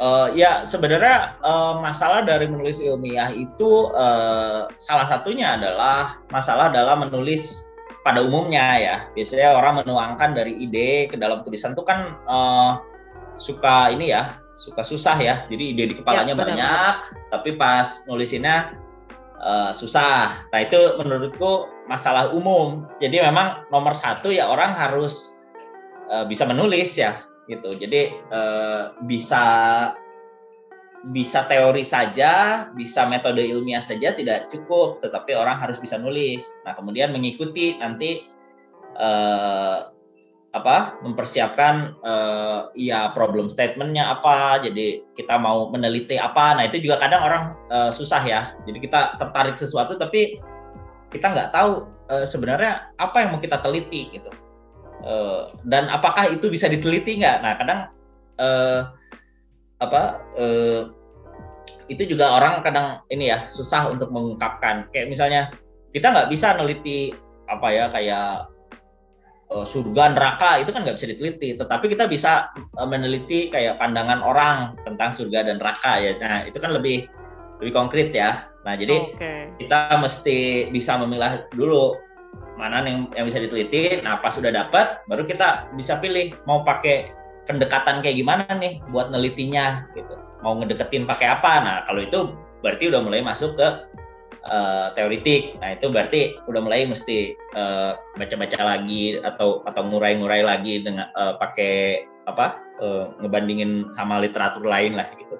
Uh, 0.01 0.33
ya 0.33 0.65
sebenarnya 0.65 1.38
uh, 1.45 1.77
masalah 1.77 2.25
dari 2.25 2.50
menulis 2.50 2.81
ilmiah 2.81 3.29
itu 3.38 3.93
uh, 3.93 4.65
salah 4.81 5.05
satunya 5.05 5.53
adalah 5.53 6.17
masalah 6.33 6.74
dalam 6.74 7.05
menulis 7.05 7.69
pada 8.01 8.25
umumnya 8.25 8.81
ya 8.81 8.95
biasanya 9.13 9.53
orang 9.53 9.86
menuangkan 9.86 10.33
dari 10.33 10.57
ide 10.57 11.05
ke 11.05 11.21
dalam 11.21 11.45
tulisan 11.45 11.77
itu 11.77 11.86
kan 11.86 12.17
uh, 12.25 12.81
suka 13.38 13.93
ini 13.93 14.10
ya 14.10 14.40
suka 14.61 14.85
susah 14.85 15.17
ya 15.17 15.35
jadi 15.49 15.63
ide 15.73 15.83
di 15.89 15.95
kepalanya 15.97 16.33
ya, 16.33 16.37
benar, 16.37 16.49
banyak 16.53 16.93
benar. 17.01 17.29
tapi 17.33 17.49
pas 17.57 18.05
nulisinnya 18.05 18.77
uh, 19.41 19.73
susah 19.73 20.45
nah 20.53 20.59
itu 20.61 21.01
menurutku 21.01 21.65
masalah 21.89 22.29
umum 22.29 22.85
jadi 23.01 23.25
memang 23.25 23.65
nomor 23.73 23.97
satu 23.97 24.29
ya 24.29 24.45
orang 24.45 24.77
harus 24.77 25.41
uh, 26.13 26.29
bisa 26.29 26.45
menulis 26.45 26.93
ya 26.93 27.25
gitu 27.49 27.73
jadi 27.73 28.13
uh, 28.29 28.93
bisa 29.09 29.43
bisa 31.09 31.49
teori 31.49 31.81
saja, 31.81 32.69
bisa 32.77 33.09
metode 33.09 33.41
ilmiah 33.41 33.81
saja 33.81 34.13
tidak 34.13 34.53
cukup, 34.53 35.01
tetapi 35.01 35.33
orang 35.33 35.57
harus 35.57 35.81
bisa 35.81 35.97
nulis. 35.97 36.45
Nah, 36.61 36.77
kemudian 36.77 37.09
mengikuti 37.09 37.73
nanti 37.81 38.29
eh, 39.01 39.77
apa 40.51 41.00
mempersiapkan 41.00 41.96
eh, 42.03 42.60
ya 42.91 43.12
problem 43.15 43.48
statementnya 43.48 44.12
apa. 44.12 44.60
Jadi 44.63 45.15
kita 45.15 45.39
mau 45.39 45.72
meneliti 45.72 46.20
apa. 46.20 46.60
Nah, 46.60 46.67
itu 46.67 46.84
juga 46.84 47.00
kadang 47.00 47.24
orang 47.24 47.43
eh, 47.72 47.91
susah 47.91 48.22
ya. 48.24 48.41
Jadi 48.67 48.77
kita 48.84 49.15
tertarik 49.15 49.55
sesuatu 49.55 49.96
tapi 49.96 50.39
kita 51.12 51.31
nggak 51.31 51.50
tahu 51.55 51.88
eh, 52.12 52.25
sebenarnya 52.27 52.91
apa 53.00 53.17
yang 53.24 53.29
mau 53.36 53.41
kita 53.41 53.63
teliti 53.63 54.12
gitu. 54.12 54.31
Eh, 55.01 55.41
dan 55.65 55.88
apakah 55.88 56.27
itu 56.29 56.51
bisa 56.51 56.67
diteliti 56.67 57.24
nggak? 57.24 57.38
Nah, 57.41 57.53
kadang 57.55 57.79
eh, 58.39 58.81
apa 59.81 60.22
uh, 60.38 60.93
itu 61.89 62.05
juga 62.05 62.38
orang 62.38 62.62
kadang 62.62 63.01
ini 63.10 63.34
ya 63.34 63.50
susah 63.50 63.89
untuk 63.89 64.13
mengungkapkan 64.13 64.88
kayak 64.93 65.10
misalnya 65.10 65.50
kita 65.91 66.13
nggak 66.13 66.29
bisa 66.29 66.55
neliti 66.55 67.12
apa 67.50 67.67
ya 67.74 67.86
kayak 67.89 68.48
uh, 68.48 68.60
surga 69.51 70.15
neraka 70.15 70.63
itu 70.63 70.72
kan 70.72 70.88
nggak 70.88 70.96
bisa 70.96 71.08
diteliti. 71.12 71.50
Tetapi 71.60 71.86
kita 71.91 72.08
bisa 72.08 72.50
uh, 72.55 72.88
meneliti 72.88 73.51
kayak 73.51 73.77
pandangan 73.77 74.24
orang 74.24 74.79
tentang 74.88 75.12
surga 75.12 75.51
dan 75.51 75.60
neraka 75.60 76.00
ya. 76.00 76.15
Nah 76.24 76.48
itu 76.48 76.58
kan 76.58 76.72
lebih 76.72 77.12
lebih 77.60 77.74
konkret 77.75 78.15
ya. 78.15 78.48
Nah 78.63 78.74
jadi 78.79 79.12
okay. 79.12 79.51
kita 79.60 80.00
mesti 80.00 80.72
bisa 80.72 80.96
memilah 80.98 81.46
dulu 81.51 82.00
mana 82.55 82.79
yang 82.88 83.12
yang 83.12 83.25
bisa 83.27 83.43
diteliti. 83.43 84.00
Nah 84.00 84.24
pas 84.24 84.31
sudah 84.31 84.50
dapat 84.50 85.03
baru 85.12 85.27
kita 85.27 85.75
bisa 85.75 86.00
pilih 86.00 86.31
mau 86.48 86.63
pakai 86.63 87.12
pendekatan 87.43 88.00
kayak 88.00 88.15
gimana 88.15 88.48
nih 88.55 88.79
buat 88.96 89.12
nelitinya 89.12 89.86
gitu. 89.98 90.15
Mau 90.39 90.55
ngedeketin 90.63 91.03
pakai 91.03 91.27
apa? 91.27 91.51
Nah 91.60 91.75
kalau 91.91 92.01
itu 92.01 92.20
berarti 92.62 92.93
udah 92.93 93.01
mulai 93.01 93.25
masuk 93.25 93.58
ke 93.58 93.67
uh, 94.48 94.93
teoritik 94.93 95.57
nah 95.60 95.75
itu 95.75 95.89
berarti 95.91 96.39
udah 96.48 96.62
mulai 96.63 96.88
mesti 96.88 97.36
uh, 97.53 97.98
baca-baca 98.17 98.60
lagi 98.77 99.19
atau 99.19 99.62
atau 99.67 99.81
ngurai-ngurai 99.86 100.41
lagi 100.45 100.81
dengan 100.81 101.10
uh, 101.13 101.38
pakai 101.38 102.05
apa 102.29 102.62
uh, 102.81 103.17
ngebandingin 103.21 103.91
sama 103.98 104.21
literatur 104.21 104.63
lain 104.63 104.98
lah 104.98 105.10
gitu 105.17 105.36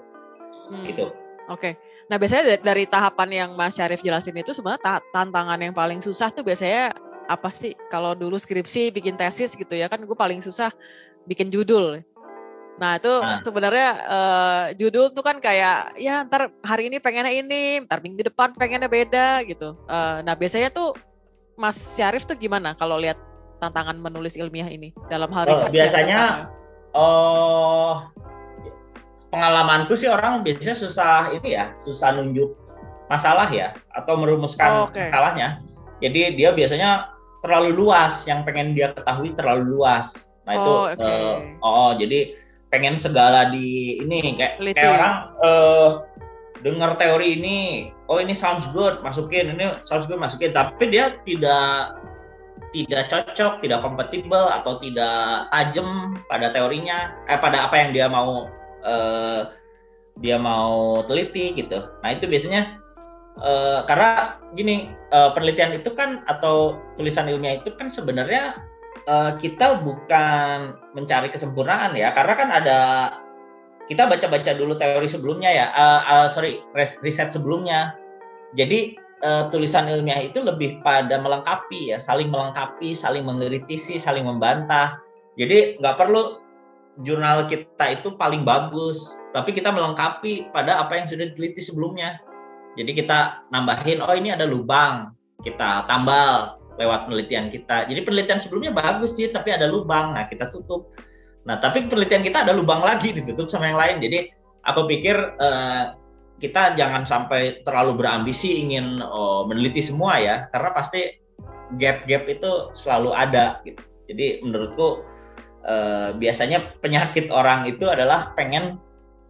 hmm. 0.70 0.84
gitu 0.90 1.04
oke 1.50 1.58
okay. 1.58 1.74
Nah 2.12 2.20
biasanya 2.20 2.60
dari 2.60 2.84
tahapan 2.84 3.28
yang 3.32 3.50
Mas 3.56 3.80
Syarif 3.80 4.04
jelasin 4.04 4.36
itu 4.36 4.52
sebenarnya 4.52 5.00
tantangan 5.16 5.56
yang 5.56 5.72
paling 5.72 6.04
susah 6.04 6.28
tuh 6.28 6.44
biasanya 6.44 6.92
apa 7.24 7.48
sih? 7.48 7.72
Kalau 7.88 8.12
dulu 8.12 8.36
skripsi 8.36 8.92
bikin 8.92 9.16
tesis 9.16 9.56
gitu 9.56 9.72
ya 9.72 9.88
kan 9.88 10.04
gue 10.04 10.12
paling 10.12 10.44
susah 10.44 10.68
bikin 11.24 11.48
judul. 11.48 12.04
Nah 12.82 12.98
itu 12.98 13.14
nah. 13.22 13.38
sebenarnya 13.38 13.88
uh, 14.10 14.64
judul 14.74 15.14
tuh 15.14 15.22
kan 15.22 15.38
kayak 15.38 15.94
ya 15.94 16.26
ntar 16.26 16.50
hari 16.66 16.90
ini 16.90 16.98
pengennya 16.98 17.30
ini, 17.30 17.86
ntar 17.86 18.02
minggu 18.02 18.26
depan 18.26 18.50
pengennya 18.58 18.90
beda 18.90 19.46
gitu. 19.46 19.78
Uh, 19.86 20.18
nah 20.26 20.34
biasanya 20.34 20.74
tuh 20.74 20.90
Mas 21.54 21.78
Syarif 21.78 22.26
tuh 22.26 22.34
gimana 22.34 22.74
kalau 22.74 22.98
lihat 22.98 23.14
tantangan 23.62 23.94
menulis 24.02 24.34
ilmiah 24.34 24.66
ini 24.66 24.90
dalam 25.06 25.30
hal 25.30 25.46
oh, 25.46 25.70
biasanya 25.70 26.50
oh 26.90 28.10
pengalamanku 29.30 29.94
sih 29.94 30.10
orang 30.10 30.42
biasanya 30.42 30.74
susah 30.74 31.30
ini 31.38 31.54
ya 31.54 31.70
susah 31.78 32.18
nunjuk 32.18 32.58
masalah 33.06 33.46
ya 33.46 33.78
atau 33.94 34.18
merumuskan 34.18 34.66
oh, 34.74 34.90
okay. 34.90 35.06
masalahnya 35.06 35.62
jadi 36.02 36.34
dia 36.34 36.50
biasanya 36.50 37.14
terlalu 37.38 37.86
luas 37.86 38.26
yang 38.26 38.42
pengen 38.42 38.74
dia 38.74 38.90
ketahui 38.90 39.30
terlalu 39.38 39.78
luas 39.78 40.32
Nah 40.42 40.52
itu 40.58 40.72
oh, 40.74 40.84
okay. 40.90 41.06
uh, 41.06 41.36
oh 41.62 41.90
jadi 41.94 42.34
pengen 42.72 42.96
segala 42.96 43.52
di 43.52 44.00
ini 44.00 44.32
kayak 44.40 44.56
Teliti. 44.56 44.80
kayak 44.80 44.96
orang 44.96 45.14
uh, 45.44 45.88
dengar 46.64 46.96
teori 46.96 47.36
ini, 47.36 47.58
oh 48.08 48.16
ini 48.16 48.32
sounds 48.32 48.64
good, 48.72 49.04
masukin 49.04 49.52
ini 49.52 49.76
sounds 49.84 50.08
good 50.08 50.16
masukin, 50.16 50.56
tapi 50.56 50.88
dia 50.88 51.20
tidak 51.28 52.00
tidak 52.72 53.12
cocok, 53.12 53.60
tidak 53.60 53.84
kompatibel 53.84 54.48
atau 54.48 54.80
tidak 54.80 55.52
tajam 55.52 56.16
pada 56.32 56.48
teorinya, 56.48 57.12
eh 57.28 57.36
pada 57.36 57.68
apa 57.68 57.76
yang 57.76 57.90
dia 57.92 58.06
mau 58.08 58.48
uh, 58.88 59.52
dia 60.24 60.40
mau 60.40 61.04
teliti 61.04 61.52
gitu. 61.52 61.84
Nah 62.00 62.10
itu 62.16 62.24
biasanya 62.24 62.80
uh, 63.36 63.84
karena 63.84 64.40
gini 64.56 64.88
uh, 65.12 65.36
penelitian 65.36 65.76
itu 65.76 65.92
kan 65.92 66.24
atau 66.24 66.80
tulisan 66.96 67.28
ilmiah 67.28 67.60
itu 67.60 67.72
kan 67.76 67.92
sebenarnya 67.92 68.56
uh, 69.08 69.34
kita 69.38 69.80
bukan 69.82 70.76
mencari 70.94 71.28
kesempurnaan 71.32 71.96
ya, 71.96 72.14
karena 72.14 72.34
kan 72.34 72.48
ada 72.50 72.78
kita 73.90 74.06
baca-baca 74.06 74.54
dulu 74.54 74.78
teori 74.78 75.08
sebelumnya 75.10 75.50
ya, 75.50 75.66
uh, 75.74 76.00
uh, 76.06 76.26
sorry 76.30 76.62
riset 76.76 77.34
sebelumnya. 77.34 77.98
Jadi 78.52 78.94
uh, 79.24 79.48
tulisan 79.48 79.88
ilmiah 79.88 80.20
itu 80.22 80.44
lebih 80.44 80.84
pada 80.84 81.18
melengkapi 81.18 81.94
ya, 81.94 81.98
saling 81.98 82.28
melengkapi, 82.28 82.92
saling 82.92 83.24
mengkritisi, 83.24 83.96
saling 83.98 84.28
membantah. 84.28 85.00
Jadi 85.34 85.80
nggak 85.80 85.96
perlu 85.96 86.38
jurnal 87.00 87.48
kita 87.48 87.88
itu 87.88 88.14
paling 88.20 88.44
bagus, 88.44 89.16
tapi 89.32 89.56
kita 89.56 89.72
melengkapi 89.72 90.52
pada 90.52 90.84
apa 90.84 91.00
yang 91.00 91.08
sudah 91.08 91.24
diteliti 91.32 91.64
sebelumnya. 91.64 92.20
Jadi 92.76 92.92
kita 92.92 93.48
nambahin, 93.52 94.00
oh 94.04 94.12
ini 94.12 94.32
ada 94.32 94.44
lubang, 94.48 95.12
kita 95.40 95.84
tambal, 95.88 96.61
lewat 96.82 97.06
penelitian 97.06 97.46
kita. 97.46 97.86
Jadi 97.86 98.00
penelitian 98.02 98.42
sebelumnya 98.42 98.74
bagus 98.74 99.14
sih, 99.14 99.30
tapi 99.30 99.54
ada 99.54 99.70
lubang. 99.70 100.18
Nah, 100.18 100.26
kita 100.26 100.50
tutup. 100.50 100.90
Nah, 101.46 101.62
tapi 101.62 101.86
penelitian 101.86 102.26
kita 102.26 102.42
ada 102.42 102.50
lubang 102.50 102.82
lagi 102.82 103.14
ditutup 103.14 103.46
sama 103.46 103.70
yang 103.70 103.78
lain. 103.78 103.96
Jadi 104.02 104.18
aku 104.66 104.90
pikir 104.90 105.16
uh, 105.38 105.94
kita 106.42 106.74
jangan 106.74 107.06
sampai 107.06 107.62
terlalu 107.62 108.02
berambisi 108.02 108.58
ingin 108.58 108.98
uh, 108.98 109.46
meneliti 109.46 109.78
semua 109.78 110.18
ya, 110.18 110.50
karena 110.50 110.70
pasti 110.74 111.22
gap-gap 111.78 112.26
itu 112.26 112.50
selalu 112.74 113.10
ada 113.14 113.62
gitu. 113.62 113.80
Jadi 114.10 114.26
menurutku 114.42 115.06
uh, 115.64 116.10
biasanya 116.18 116.76
penyakit 116.82 117.30
orang 117.30 117.64
itu 117.70 117.86
adalah 117.86 118.34
pengen 118.34 118.76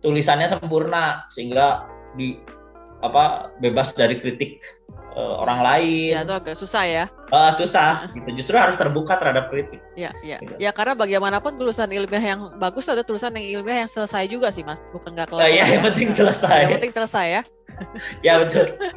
tulisannya 0.02 0.50
sempurna 0.50 1.28
sehingga 1.30 1.87
di 2.18 2.35
apa 3.02 3.50
bebas 3.59 3.94
dari 3.94 4.18
kritik 4.18 4.62
uh, 5.16 5.40
orang 5.40 5.61
lain. 5.62 6.12
Ya 6.16 6.25
itu 6.25 6.35
agak 6.35 6.57
susah 6.57 6.85
ya. 6.85 7.04
Uh, 7.33 7.49
susah 7.52 8.12
gitu. 8.12 8.28
Justru 8.37 8.54
harus 8.57 8.76
terbuka 8.76 9.16
terhadap 9.16 9.49
kritik. 9.49 9.81
Ya, 9.97 10.12
ya. 10.21 10.37
Gitu. 10.40 10.57
Ya 10.61 10.71
karena 10.73 10.92
bagaimanapun 10.97 11.57
tulisan 11.57 11.88
ilmiah 11.92 12.37
yang 12.37 12.40
bagus 12.61 12.88
ada 12.88 13.00
tulisan 13.04 13.33
yang 13.37 13.61
ilmiah 13.61 13.85
yang 13.87 13.90
selesai 13.90 14.28
juga 14.28 14.52
sih, 14.52 14.64
Mas. 14.64 14.85
Bukan 14.92 15.16
nggak 15.16 15.33
kelar. 15.33 15.45
Uh, 15.45 15.50
ya, 15.52 15.64
yang 15.69 15.85
penting 15.85 16.09
selesai. 16.12 16.69
Yang 16.69 16.76
penting 16.81 16.92
selesai 16.92 17.26
ya. 17.40 17.42
ya 18.26 18.41
betul. 18.41 18.67
Oke, 18.69 18.88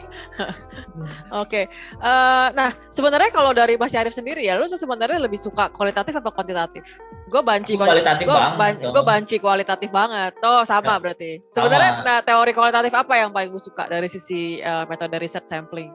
okay. 1.32 1.64
uh, 2.00 2.52
nah 2.56 2.72
sebenarnya 2.88 3.30
kalau 3.32 3.52
dari 3.52 3.76
Mas 3.76 3.96
Arif 3.96 4.16
sendiri 4.16 4.46
ya, 4.46 4.56
lu 4.56 4.68
sebenarnya 4.68 5.20
lebih 5.20 5.40
suka 5.40 5.68
kualitatif 5.72 6.16
atau 6.16 6.32
kuantitatif? 6.32 6.84
Gue 7.28 7.42
banci 7.42 7.76
kualitatif 7.76 8.26
gua, 8.30 8.56
banget. 8.56 8.92
Gue 8.92 9.04
banci 9.04 9.36
kualitatif 9.42 9.90
banget. 9.92 10.38
Oh 10.46 10.64
sama 10.64 10.96
ya. 10.96 11.02
berarti. 11.02 11.32
Sebenarnya 11.52 11.92
nah 12.06 12.20
teori 12.22 12.52
kualitatif 12.56 12.94
apa 12.96 13.14
yang 13.20 13.30
paling 13.34 13.52
lu 13.52 13.60
suka 13.60 13.90
dari 13.90 14.08
sisi 14.08 14.62
uh, 14.62 14.88
metode 14.88 15.18
research 15.20 15.50
sampling? 15.50 15.92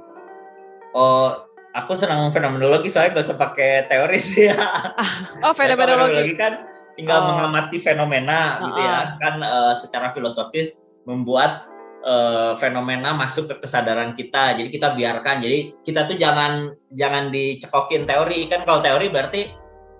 Oh, 0.92 1.46
aku 1.70 1.94
senang 1.94 2.34
fenomenologi 2.34 2.90
soalnya 2.90 3.22
gak 3.22 3.26
usah 3.30 3.38
pakai 3.38 3.86
teori 3.86 4.18
sih 4.18 4.50
ya. 4.50 4.58
Oh, 5.46 5.54
fenomenologi. 5.54 6.12
fenomenologi 6.12 6.34
kan 6.36 6.52
tinggal 6.98 7.18
oh. 7.22 7.26
mengamati 7.32 7.78
fenomena 7.78 8.58
uh, 8.58 8.64
gitu 8.68 8.80
ya. 8.82 8.98
Kan 9.16 9.34
uh, 9.40 9.72
secara 9.78 10.10
filosofis 10.12 10.82
membuat 11.06 11.69
uh, 12.04 12.56
fenomena 12.56 13.12
masuk 13.16 13.50
ke 13.50 13.66
kesadaran 13.66 14.12
kita. 14.16 14.56
Jadi 14.58 14.68
kita 14.68 14.92
biarkan. 14.96 15.44
Jadi 15.44 15.80
kita 15.84 16.06
tuh 16.08 16.16
jangan 16.16 16.74
jangan 16.92 17.32
dicekokin 17.32 18.04
teori 18.04 18.48
kan 18.50 18.64
kalau 18.64 18.80
teori 18.80 19.06
berarti 19.08 19.42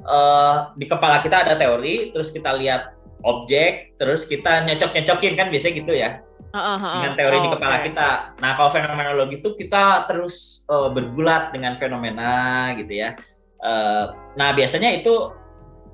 uh, 0.05 0.75
di 0.77 0.85
kepala 0.89 1.21
kita 1.25 1.47
ada 1.47 1.55
teori, 1.57 2.13
terus 2.13 2.33
kita 2.33 2.57
lihat 2.57 2.97
objek, 3.21 3.95
terus 4.01 4.25
kita 4.25 4.65
nyocok-nyocokin 4.65 5.35
kan 5.37 5.53
biasanya 5.53 5.75
gitu 5.77 5.93
ya 5.93 6.11
dengan 6.51 7.15
teori 7.15 7.37
oh, 7.39 7.43
di 7.47 7.51
kepala 7.55 7.77
okay. 7.79 7.85
kita. 7.91 8.11
Nah, 8.43 8.51
kalau 8.59 8.71
fenomenologi 8.75 9.39
itu 9.39 9.51
kita 9.55 10.11
terus 10.11 10.67
uh, 10.67 10.91
bergulat 10.91 11.55
dengan 11.55 11.79
fenomena 11.79 12.75
gitu 12.75 12.91
ya. 12.91 13.15
Uh, 13.63 14.11
nah, 14.35 14.51
biasanya 14.51 14.91
itu 14.91 15.31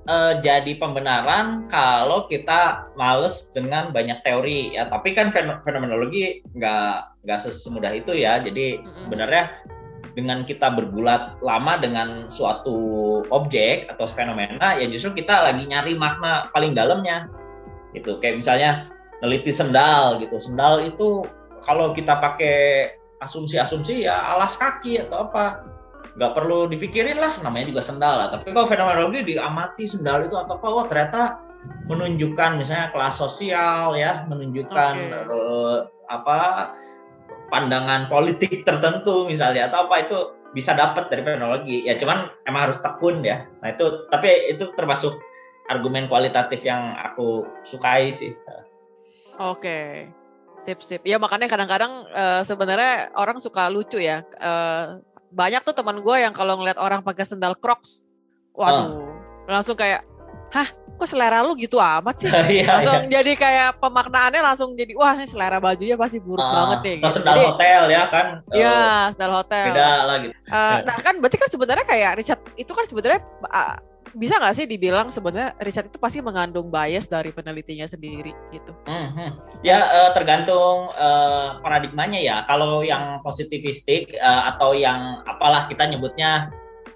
uh, 0.06 0.38
jadi 0.40 0.78
pembenaran 0.78 1.66
kalau 1.70 2.26
kita 2.30 2.88
males 2.94 3.50
dengan 3.52 3.90
banyak 3.90 4.22
teori 4.22 4.74
ya. 4.74 4.88
Tapi 4.88 5.12
kan 5.12 5.30
fenomenologi 5.34 6.42
nggak 6.54 7.26
nggak 7.26 7.38
semudah 7.42 7.92
itu 7.92 8.14
ya. 8.16 8.40
Jadi 8.40 8.80
mm-hmm. 8.80 8.98
sebenarnya 8.98 9.44
dengan 10.16 10.48
kita 10.48 10.72
bergulat 10.72 11.36
lama 11.44 11.76
dengan 11.76 12.32
suatu 12.32 13.20
objek 13.28 13.84
atau 13.92 14.08
fenomena 14.08 14.72
ya 14.80 14.88
justru 14.88 15.20
kita 15.20 15.44
lagi 15.44 15.68
nyari 15.68 15.92
makna 15.92 16.48
paling 16.56 16.72
dalamnya 16.72 17.28
gitu 17.92 18.16
kayak 18.16 18.40
misalnya 18.40 18.88
neliti 19.20 19.52
sendal 19.52 20.16
gitu. 20.24 20.40
Sendal 20.40 20.88
itu 20.88 21.28
kalau 21.60 21.92
kita 21.92 22.16
pakai 22.16 22.96
asumsi-asumsi 23.20 24.08
ya 24.08 24.16
alas 24.36 24.56
kaki 24.56 25.04
atau 25.04 25.28
apa 25.28 25.75
nggak 26.16 26.32
perlu 26.32 26.66
dipikirin 26.72 27.20
lah 27.20 27.32
namanya 27.44 27.70
juga 27.76 27.82
sendal 27.84 28.14
lah 28.24 28.28
tapi 28.32 28.50
kalau 28.50 28.64
fenomenologi 28.64 29.36
diamati 29.36 29.84
sendal 29.84 30.24
itu 30.24 30.34
atau 30.36 30.56
apa 30.56 30.66
wah 30.72 30.86
ternyata 30.88 31.44
menunjukkan 31.86 32.56
misalnya 32.56 32.88
kelas 32.94 33.14
sosial 33.20 33.92
ya 33.98 34.24
menunjukkan 34.24 34.94
okay. 34.96 35.28
uh, 35.28 35.84
apa 36.08 36.72
pandangan 37.52 38.08
politik 38.08 38.64
tertentu 38.64 39.28
misalnya 39.28 39.68
atau 39.68 39.86
apa 39.86 40.08
itu 40.08 40.18
bisa 40.56 40.72
dapat 40.72 41.12
dari 41.12 41.20
fenomenologi 41.20 41.84
ya 41.84 42.00
cuman 42.00 42.32
emang 42.48 42.70
harus 42.70 42.80
tekun 42.80 43.20
ya 43.20 43.44
nah 43.60 43.68
itu 43.68 44.08
tapi 44.08 44.56
itu 44.56 44.72
termasuk 44.72 45.20
argumen 45.68 46.08
kualitatif 46.08 46.64
yang 46.64 46.96
aku 46.96 47.44
sukai 47.66 48.08
sih 48.08 48.32
Oke. 49.38 50.08
Sip 50.64 50.80
sip. 50.82 51.02
Ya 51.04 51.20
makanya 51.20 51.46
kadang-kadang 51.46 52.08
uh, 52.10 52.42
sebenarnya 52.42 53.12
orang 53.14 53.38
suka 53.38 53.68
lucu 53.68 54.00
ya. 54.00 54.24
Uh, 54.40 54.98
banyak 55.36 55.60
tuh 55.60 55.76
teman 55.76 56.00
gue 56.00 56.16
yang 56.16 56.32
kalau 56.32 56.56
ngeliat 56.56 56.80
orang 56.80 57.04
pakai 57.04 57.28
sendal 57.28 57.52
Crocs, 57.52 58.08
waduh, 58.56 58.88
oh. 58.88 59.12
langsung 59.44 59.76
kayak, 59.76 60.00
hah, 60.48 60.64
kok 60.96 61.04
selera 61.04 61.44
lu 61.44 61.52
gitu 61.60 61.76
amat 61.76 62.24
sih? 62.24 62.32
Iya, 62.56 62.80
langsung 62.80 63.04
iya. 63.04 63.20
jadi 63.20 63.32
kayak 63.36 63.68
pemaknaannya 63.76 64.40
langsung 64.40 64.72
jadi, 64.72 64.96
wah 64.96 65.12
ini 65.12 65.28
selera 65.28 65.60
bajunya 65.60 65.92
pasti 66.00 66.16
buruk 66.24 66.40
uh, 66.40 66.52
banget 66.56 66.78
nih. 66.80 66.96
Gitu. 67.04 67.12
Sendal 67.20 67.34
jadi, 67.36 67.44
hotel 67.52 67.82
ya 67.92 68.02
kan? 68.08 68.26
Iya, 68.48 68.72
uh, 68.72 69.02
sendal 69.12 69.32
hotel. 69.36 69.66
Beda 69.76 69.88
lah 70.08 70.16
gitu. 70.24 70.34
Uh, 70.48 70.76
nah 70.88 70.96
kan 71.04 71.14
berarti 71.20 71.36
kan 71.36 71.48
sebenarnya 71.52 71.84
kayak 71.84 72.10
riset 72.16 72.40
itu 72.56 72.72
kan 72.72 72.84
sebenarnya 72.88 73.20
uh, 73.52 73.76
bisa 74.16 74.40
nggak 74.40 74.56
sih 74.56 74.64
dibilang 74.64 75.12
sebenarnya 75.12 75.52
riset 75.60 75.92
itu 75.92 76.00
pasti 76.00 76.24
mengandung 76.24 76.72
bias 76.72 77.04
dari 77.04 77.30
penelitinya 77.36 77.84
sendiri 77.84 78.32
gitu? 78.48 78.72
Hmm, 78.88 79.12
hmm. 79.12 79.30
Ya 79.60 79.84
uh, 79.84 80.10
tergantung 80.16 80.88
uh, 80.96 81.60
paradigmanya 81.60 82.16
ya. 82.16 82.36
Kalau 82.48 82.80
yang 82.80 83.20
positivistik 83.20 84.16
uh, 84.16 84.56
atau 84.56 84.72
yang 84.72 85.20
apalah 85.28 85.68
kita 85.68 85.84
nyebutnya 85.84 86.48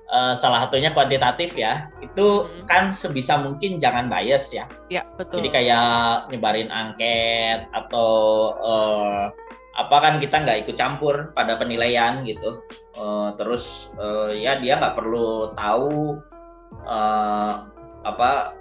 uh, 0.08 0.32
salah 0.32 0.64
satunya 0.64 0.96
kuantitatif 0.96 1.60
ya, 1.60 1.92
itu 2.00 2.48
hmm. 2.48 2.64
kan 2.64 2.96
sebisa 2.96 3.36
mungkin 3.36 3.76
jangan 3.76 4.08
bias 4.08 4.56
ya. 4.56 4.64
Ya 4.88 5.04
betul. 5.20 5.44
Jadi 5.44 5.48
kayak 5.52 6.32
nyebarin 6.32 6.72
angket 6.72 7.68
atau 7.76 8.10
uh, 8.64 9.28
apa 9.76 9.96
kan 10.02 10.14
kita 10.18 10.40
nggak 10.40 10.66
ikut 10.66 10.76
campur 10.76 11.36
pada 11.36 11.60
penilaian 11.60 12.24
gitu. 12.24 12.64
Uh, 12.96 13.36
terus 13.36 13.92
uh, 14.00 14.32
ya 14.32 14.56
dia 14.56 14.80
nggak 14.80 14.96
perlu 14.96 15.52
tahu 15.52 16.16
uh, 16.86 17.66
apa 18.04 18.56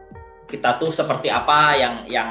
kita 0.50 0.82
tuh 0.82 0.89
seperti 0.89 1.30
apa 1.30 1.78
yang 1.78 1.95
yang 2.10 2.30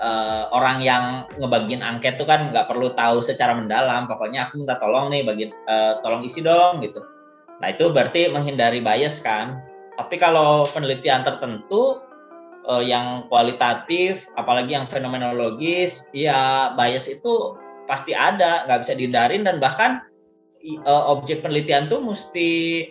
uh, 0.00 0.50
orang 0.52 0.82
yang 0.82 1.04
ngebagiin 1.38 1.80
angket 1.80 2.20
tuh 2.20 2.28
kan 2.28 2.52
nggak 2.52 2.68
perlu 2.68 2.92
tahu 2.92 3.22
secara 3.22 3.56
mendalam. 3.56 4.10
Pokoknya 4.10 4.48
aku 4.48 4.62
minta 4.62 4.76
tolong 4.76 5.08
nih 5.12 5.22
bagi 5.24 5.44
uh, 5.48 6.02
tolong 6.02 6.26
isi 6.26 6.42
dong 6.42 6.82
gitu. 6.84 7.00
Nah 7.62 7.72
itu 7.72 7.88
berarti 7.88 8.28
menghindari 8.28 8.82
bias 8.82 9.22
kan. 9.24 9.62
Tapi 9.96 10.20
kalau 10.20 10.68
penelitian 10.68 11.24
tertentu 11.24 12.04
uh, 12.68 12.84
yang 12.84 13.24
kualitatif 13.32 14.28
apalagi 14.36 14.76
yang 14.76 14.84
fenomenologis 14.84 16.12
ya 16.12 16.72
bias 16.76 17.08
itu 17.08 17.56
pasti 17.88 18.12
ada 18.12 18.68
nggak 18.68 18.80
bisa 18.84 18.92
dihindarin. 18.92 19.42
Dan 19.46 19.56
bahkan 19.62 20.04
uh, 20.84 21.04
objek 21.14 21.40
penelitian 21.40 21.88
tuh 21.88 22.02
mesti 22.04 22.82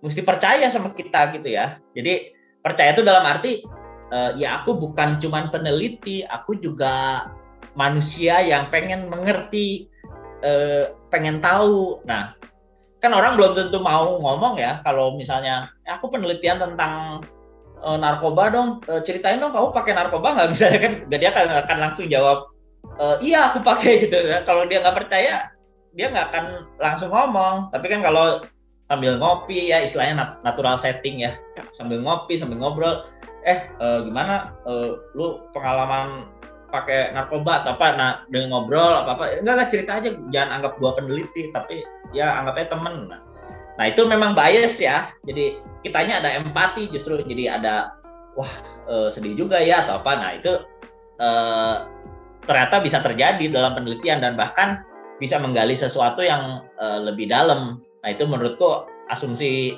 mesti 0.00 0.20
percaya 0.24 0.66
sama 0.72 0.92
kita 0.92 1.36
gitu 1.36 1.48
ya. 1.52 1.76
Jadi 1.92 2.32
percaya 2.60 2.92
itu 2.92 3.04
dalam 3.04 3.24
arti 3.24 3.64
uh, 4.12 4.32
ya 4.36 4.60
aku 4.60 4.76
bukan 4.76 5.20
cuman 5.20 5.48
peneliti, 5.48 6.24
aku 6.26 6.56
juga 6.60 7.26
manusia 7.76 8.42
yang 8.42 8.68
pengen 8.68 9.08
mengerti, 9.08 9.88
uh, 10.44 10.92
pengen 11.08 11.38
tahu. 11.38 12.02
Nah, 12.04 12.34
kan 13.00 13.12
orang 13.16 13.36
belum 13.36 13.56
tentu 13.56 13.80
mau 13.80 14.20
ngomong 14.20 14.60
ya 14.60 14.84
kalau 14.84 15.16
misalnya 15.16 15.72
eh, 15.88 15.92
aku 15.92 16.12
penelitian 16.12 16.60
tentang 16.60 17.24
uh, 17.80 17.96
narkoba 17.96 18.52
dong, 18.52 18.84
uh, 18.88 19.00
ceritain 19.00 19.40
dong 19.40 19.52
kamu 19.56 19.72
pakai 19.72 19.92
narkoba 19.96 20.36
nggak 20.36 20.48
misalnya 20.56 20.78
kan 20.84 20.92
dia 21.08 21.30
akan, 21.32 21.46
akan 21.64 21.78
langsung 21.80 22.06
jawab 22.12 22.44
uh, 23.00 23.16
iya 23.24 23.52
aku 23.52 23.64
pakai 23.64 24.08
gitu. 24.08 24.16
Kalau 24.44 24.68
dia 24.68 24.84
nggak 24.84 24.96
percaya 24.96 25.48
dia 25.90 26.06
nggak 26.12 26.26
akan 26.30 26.44
langsung 26.78 27.10
ngomong. 27.10 27.72
Tapi 27.72 27.86
kan 27.88 28.00
kalau 28.04 28.44
sambil 28.90 29.22
ngopi 29.22 29.70
ya 29.70 29.78
istilahnya 29.78 30.42
natural 30.42 30.74
setting 30.74 31.22
ya. 31.22 31.30
ya. 31.54 31.62
Sambil 31.70 32.02
ngopi 32.02 32.34
sambil 32.34 32.58
ngobrol. 32.58 33.06
Eh 33.46 33.70
uh, 33.78 34.02
gimana? 34.02 34.58
Uh, 34.66 34.98
lu 35.14 35.46
pengalaman 35.54 36.26
pakai 36.74 37.14
narkoba 37.14 37.62
atau 37.62 37.78
apa? 37.78 37.86
Nah 37.94 38.10
dengan 38.26 38.50
ngobrol 38.50 38.98
apa 39.06 39.14
apa? 39.14 39.24
Enggak 39.38 39.54
lah 39.54 39.66
cerita 39.70 40.02
aja. 40.02 40.10
Jangan 40.34 40.50
anggap 40.58 40.82
gua 40.82 40.90
peneliti 40.98 41.54
tapi 41.54 41.86
ya 42.10 42.34
anggapnya 42.42 42.66
temen. 42.74 42.94
Nah, 43.06 43.22
nah 43.78 43.84
itu 43.86 44.02
memang 44.10 44.34
bias 44.34 44.82
ya. 44.82 45.06
Jadi 45.22 45.62
kitanya 45.86 46.18
ada 46.18 46.34
empati 46.42 46.90
justru. 46.90 47.22
Jadi 47.22 47.46
ada 47.46 47.94
wah 48.34 48.52
uh, 48.90 49.08
sedih 49.14 49.38
juga 49.38 49.62
ya 49.62 49.86
atau 49.86 50.02
apa. 50.02 50.12
Nah 50.18 50.32
itu 50.34 50.52
ternyata 52.48 52.80
bisa 52.80 53.04
terjadi 53.04 53.52
dalam 53.52 53.76
penelitian 53.76 54.24
dan 54.24 54.40
bahkan 54.40 54.80
bisa 55.20 55.36
menggali 55.36 55.76
sesuatu 55.76 56.24
yang 56.24 56.64
lebih 56.80 57.28
dalam 57.28 57.84
Nah 58.00 58.08
itu 58.12 58.24
menurutku 58.24 58.88
asumsi 59.12 59.76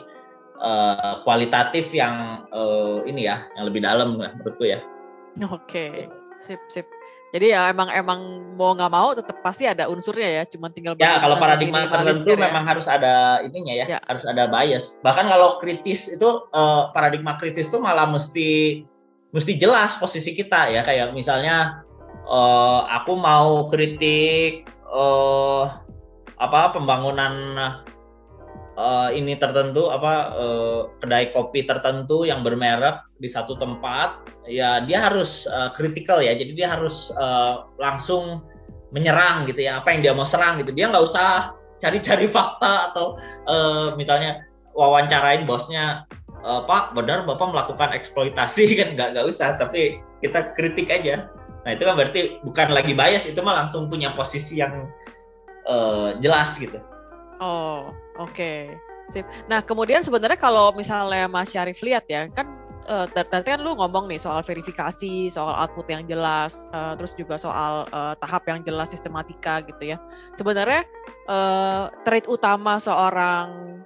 uh, 0.63 1.23
kualitatif 1.27 1.91
yang 1.91 2.47
uh, 2.55 3.03
ini 3.07 3.27
ya, 3.27 3.47
yang 3.59 3.65
lebih 3.67 3.83
dalam 3.83 4.15
menurutku 4.15 4.67
ya. 4.67 4.79
Oke, 5.49 5.57
okay. 5.67 5.93
sip 6.39 6.61
sip. 6.69 6.87
Jadi 7.33 7.49
ya 7.49 7.73
emang 7.73 7.89
emang 7.89 8.21
mau 8.61 8.77
nggak 8.77 8.93
mau 8.93 9.17
tetap 9.17 9.41
pasti 9.41 9.65
ada 9.65 9.89
unsurnya 9.89 10.29
ya, 10.29 10.43
cuma 10.45 10.69
tinggal 10.69 10.93
Ya 11.01 11.17
kalau 11.17 11.41
paradigma 11.41 11.89
tertentu 11.89 12.37
ya. 12.37 12.45
memang 12.45 12.69
harus 12.69 12.85
ada 12.85 13.41
ininya 13.41 13.73
ya, 13.73 13.97
Ya. 13.97 13.99
harus 14.05 14.21
ada 14.29 14.45
bias. 14.53 15.01
Bahkan 15.01 15.33
kalau 15.33 15.57
kritis 15.57 16.13
itu 16.13 16.29
eh, 16.53 16.83
paradigma 16.93 17.41
kritis 17.41 17.73
itu 17.73 17.81
malah 17.81 18.05
mesti 18.05 18.85
mesti 19.33 19.53
jelas 19.57 19.97
posisi 19.97 20.37
kita 20.37 20.77
ya 20.77 20.85
kayak 20.85 21.17
misalnya 21.17 21.81
eh, 22.29 22.81
aku 23.01 23.17
mau 23.17 23.65
kritik 23.65 24.69
eh 24.93 25.65
apa 26.37 26.77
pembangunan 26.77 27.33
eh, 28.77 29.09
ini 29.19 29.37
tertentu 29.37 29.93
apa 29.93 30.13
eh, 30.37 30.81
kedai 31.01 31.33
kopi 31.33 31.65
tertentu 31.65 32.25
yang 32.25 32.41
bermerek 32.41 33.05
di 33.21 33.29
satu 33.29 33.55
tempat 33.55 34.25
ya 34.49 34.83
dia 34.83 35.09
harus 35.11 35.47
eh, 35.47 35.71
kritikal 35.77 36.21
ya. 36.25 36.33
Jadi 36.37 36.53
dia 36.57 36.73
harus 36.73 37.13
eh, 37.13 37.55
langsung 37.79 38.45
menyerang 38.93 39.49
gitu 39.49 39.65
ya. 39.65 39.81
Apa 39.81 39.97
yang 39.97 40.01
dia 40.05 40.13
mau 40.13 40.29
serang 40.29 40.61
gitu. 40.61 40.73
Dia 40.73 40.89
nggak 40.93 41.05
usah 41.05 41.57
cari-cari 41.81 42.29
fakta 42.31 42.93
atau 42.93 43.19
eh, 43.49 43.89
misalnya 43.99 44.45
wawancarain 44.73 45.45
bosnya 45.45 46.07
"Eh, 46.43 46.63
Pak 46.67 46.97
benar 46.97 47.23
Bapak 47.29 47.55
melakukan 47.55 47.95
eksploitasi 47.95 48.65
kan 48.81 48.89
nggak 48.97 49.09
nggak 49.17 49.27
usah. 49.29 49.57
Tapi 49.61 50.01
kita 50.25 50.55
kritik 50.57 50.89
aja. 50.89 51.29
Nah 51.63 51.71
itu 51.79 51.87
kan 51.87 51.95
berarti 51.95 52.43
bukan 52.43 52.75
lagi 52.75 52.93
bias 52.95 53.31
itu 53.31 53.39
mah 53.43 53.65
langsung 53.65 53.87
punya 53.87 54.15
posisi 54.17 54.59
yang 54.59 54.91
eh, 55.67 56.11
jelas 56.19 56.59
gitu. 56.59 56.79
Oh, 57.43 57.91
oke. 58.19 58.53
Sip. 59.13 59.29
Nah, 59.45 59.61
kemudian 59.61 60.01
sebenarnya 60.01 60.41
kalau 60.41 60.73
misalnya 60.73 61.29
Mas 61.29 61.53
Syarif 61.53 61.85
lihat 61.85 62.09
ya, 62.09 62.33
kan 62.33 62.49
t- 63.13 63.29
tadi 63.29 63.45
kan 63.45 63.61
lu 63.61 63.77
ngomong 63.77 64.09
nih 64.09 64.17
soal 64.17 64.41
verifikasi, 64.41 65.29
soal 65.29 65.53
output 65.53 65.87
yang 65.93 66.03
jelas, 66.09 66.65
eh, 66.73 66.95
terus 66.97 67.13
juga 67.13 67.37
soal 67.37 67.85
eh, 67.93 68.15
tahap 68.19 68.43
yang 68.49 68.65
jelas 68.65 68.91
sistematika 68.91 69.61
gitu 69.69 69.93
ya. 69.93 70.01
Sebenarnya 70.33 70.89
eh, 71.29 71.85
trait 72.03 72.25
utama 72.25 72.81
seorang 72.81 73.79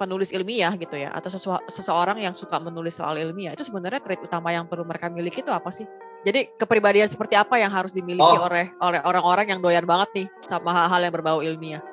penulis 0.00 0.32
ilmiah 0.32 0.72
gitu 0.80 0.96
ya, 0.96 1.12
atau 1.12 1.28
seseorang 1.68 2.24
yang 2.24 2.32
suka 2.32 2.56
menulis 2.56 2.96
soal 2.96 3.20
ilmiah 3.20 3.52
itu 3.52 3.68
sebenarnya 3.68 4.00
trait 4.00 4.16
utama 4.24 4.48
yang 4.48 4.64
perlu 4.64 4.88
mereka 4.88 5.12
miliki 5.12 5.44
itu 5.44 5.52
apa 5.52 5.68
sih? 5.68 5.84
Jadi 6.24 6.56
kepribadian 6.56 7.08
seperti 7.08 7.36
apa 7.36 7.60
yang 7.60 7.68
harus 7.68 7.92
dimiliki 7.92 8.24
Oh. 8.24 8.48
oleh 8.48 8.72
oleh 8.80 9.00
orang-orang 9.04 9.52
yang 9.56 9.60
doyan 9.60 9.84
banget 9.84 10.08
nih 10.16 10.26
sama 10.40 10.72
hal-hal 10.72 11.04
yang 11.04 11.12
berbau 11.12 11.44
ilmiah? 11.44 11.84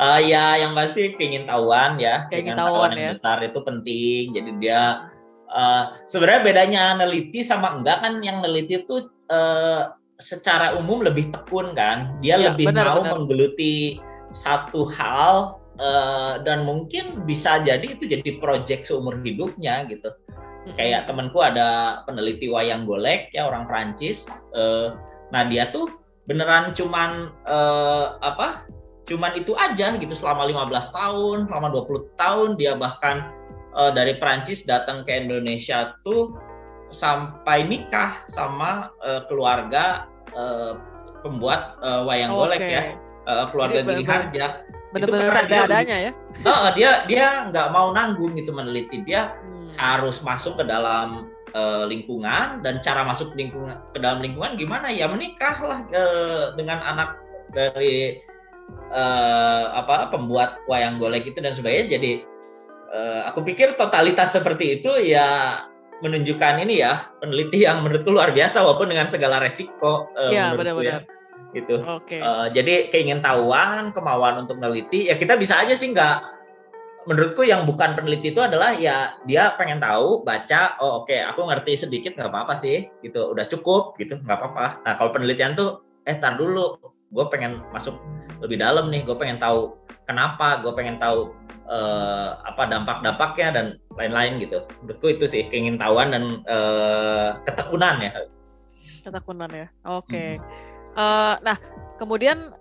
Eh, 0.00 0.20
ya 0.32 0.56
yang 0.56 0.72
pasti 0.72 1.12
keingin 1.14 1.44
tahuan 1.44 2.00
ya. 2.00 2.24
Dengan 2.32 2.56
tahuan 2.56 2.96
yang 2.96 3.04
ya. 3.04 3.12
besar 3.16 3.38
itu 3.44 3.60
penting. 3.60 4.24
Jadi 4.32 4.50
dia 4.60 5.10
eh, 5.50 5.84
sebenarnya 6.08 6.40
bedanya 6.40 6.82
neliti 6.96 7.44
sama 7.44 7.76
enggak 7.76 8.00
kan? 8.00 8.20
Yang 8.24 8.36
neliti 8.44 8.74
itu 8.80 8.96
eh, 9.28 9.82
secara 10.20 10.76
umum 10.80 11.04
lebih 11.04 11.28
tekun 11.32 11.72
kan? 11.76 12.16
Dia 12.24 12.40
Ya, 12.40 12.52
lebih 12.52 12.72
benar, 12.72 12.96
mau 12.96 13.04
benar. 13.04 13.12
menggeluti 13.20 14.00
satu 14.32 14.88
hal 14.88 15.58
eh, 15.76 16.34
dan 16.48 16.64
mungkin 16.64 17.28
bisa 17.28 17.60
jadi 17.60 17.84
itu 17.84 18.08
jadi 18.08 18.40
proyek 18.40 18.84
seumur 18.88 19.20
hidupnya 19.20 19.84
gitu. 19.84 20.08
Kayak 20.76 21.08
temanku 21.08 21.40
ada 21.40 22.00
peneliti 22.04 22.46
wayang 22.52 22.84
golek 22.84 23.32
ya 23.32 23.48
orang 23.48 23.64
Prancis 23.64 24.28
eh, 24.52 24.92
nah 25.32 25.42
dia 25.48 25.72
tuh 25.72 25.88
beneran 26.28 26.76
cuman 26.76 27.32
eh, 27.48 28.06
apa 28.22 28.68
cuman 29.10 29.34
itu 29.34 29.52
aja 29.58 29.98
gitu 29.98 30.14
selama 30.14 30.46
15 30.46 30.70
tahun 30.94 31.36
selama 31.50 31.68
20 31.74 32.14
tahun 32.14 32.48
dia 32.54 32.78
bahkan 32.78 33.26
eh, 33.74 33.90
dari 33.90 34.14
Prancis 34.16 34.62
datang 34.62 35.02
ke 35.02 35.10
Indonesia 35.12 35.98
tuh 36.00 36.38
sampai 36.88 37.66
nikah 37.66 38.22
sama 38.26 38.94
eh, 39.02 39.26
keluarga 39.26 40.06
eh, 40.30 40.72
pembuat 41.20 41.74
eh, 41.82 42.00
wayang 42.06 42.30
golek 42.30 42.58
Oke. 42.58 42.70
ya 42.70 42.82
eh, 43.26 43.44
keluarga 43.50 43.78
Giri 43.80 43.86
benar-benar- 44.00 44.24
Harja 44.30 44.46
Bener-bener 44.90 45.30
karena 45.30 45.46
dia 45.46 45.54
seadanya 45.62 45.96
ya. 46.02 46.12
Heeh, 46.34 46.68
dia 46.74 46.90
dia 47.06 47.26
nggak 47.46 47.68
mau 47.70 47.94
nanggung 47.94 48.34
gitu 48.34 48.50
meneliti 48.50 49.06
dia 49.06 49.38
Hmm. 49.38 49.70
harus 49.78 50.18
masuk 50.20 50.58
ke 50.58 50.64
dalam 50.66 51.30
eh, 51.50 51.84
lingkungan 51.86 52.58
dan 52.62 52.82
cara 52.82 53.06
masuk 53.06 53.34
lingkungan 53.34 53.78
ke 53.94 53.98
dalam 53.98 54.18
lingkungan 54.18 54.58
gimana 54.58 54.90
ya 54.90 55.06
menikahlah 55.06 55.86
eh, 55.90 56.54
dengan 56.54 56.82
anak 56.82 57.22
dari 57.50 58.18
eh, 58.90 59.64
apa 59.74 60.10
pembuat 60.10 60.62
wayang 60.66 60.98
golek 60.98 61.30
itu 61.30 61.38
dan 61.42 61.54
sebagainya 61.54 61.98
jadi 61.98 62.12
eh, 62.90 63.20
aku 63.28 63.42
pikir 63.46 63.74
totalitas 63.78 64.34
seperti 64.34 64.80
itu 64.80 64.90
ya 65.02 65.60
menunjukkan 66.00 66.64
ini 66.64 66.80
ya 66.80 67.12
peneliti 67.20 67.68
yang 67.68 67.84
menurutku 67.84 68.08
luar 68.08 68.32
biasa 68.32 68.64
walaupun 68.64 68.88
dengan 68.88 69.06
segala 69.06 69.36
resiko 69.38 70.08
eh, 70.16 70.32
Iya, 70.32 70.54
menurutku 70.56 70.80
benar-benar. 70.82 71.02
ya 71.04 71.18
gitu 71.50 71.82
Oke. 71.82 72.22
Eh, 72.22 72.46
jadi 72.54 72.94
keingintahuan, 72.94 73.90
kemauan 73.90 74.46
untuk 74.46 74.62
meneliti, 74.62 75.10
ya 75.10 75.18
kita 75.18 75.34
bisa 75.34 75.58
aja 75.58 75.74
sih 75.74 75.90
nggak. 75.90 76.38
Menurutku 77.10 77.42
yang 77.42 77.66
bukan 77.66 77.96
peneliti 77.98 78.30
itu 78.30 78.38
adalah 78.38 78.76
ya 78.76 79.18
dia 79.26 79.56
pengen 79.58 79.82
tahu, 79.82 80.22
baca, 80.22 80.78
oh 80.78 81.02
oke 81.02 81.16
aku 81.16 81.48
ngerti 81.48 81.74
sedikit 81.74 82.12
nggak 82.14 82.30
apa-apa 82.30 82.54
sih, 82.54 82.86
gitu, 83.02 83.34
udah 83.34 83.50
cukup, 83.50 83.98
gitu, 83.98 84.20
nggak 84.22 84.36
apa-apa. 84.36 84.84
Nah 84.86 84.92
kalau 84.94 85.10
penelitian 85.10 85.58
tuh, 85.58 85.82
eh 86.06 86.14
tar 86.22 86.38
dulu, 86.38 86.76
gue 87.10 87.24
pengen 87.26 87.58
masuk 87.74 87.98
lebih 88.38 88.62
dalam 88.62 88.88
nih, 88.88 89.02
gue 89.02 89.16
pengen 89.18 89.42
tahu 89.42 89.74
kenapa, 90.06 90.62
gue 90.62 90.72
pengen 90.72 90.96
tahu 91.02 91.34
eh, 91.66 92.30
apa 92.46 92.62
dampak-dampaknya 92.70 93.48
dan 93.52 93.66
lain-lain 93.98 94.38
gitu. 94.40 94.64
Menurutku 94.82 95.06
itu 95.10 95.26
sih 95.26 95.42
keingintahuan 95.50 96.14
dan 96.14 96.24
eh, 96.46 97.30
ketekunan 97.44 97.98
ya. 98.00 98.10
Ketekunan 99.04 99.50
ya. 99.50 99.66
Oke. 99.90 100.38
Eh, 100.94 101.34
nah, 101.42 101.56
kemudian 101.98 102.54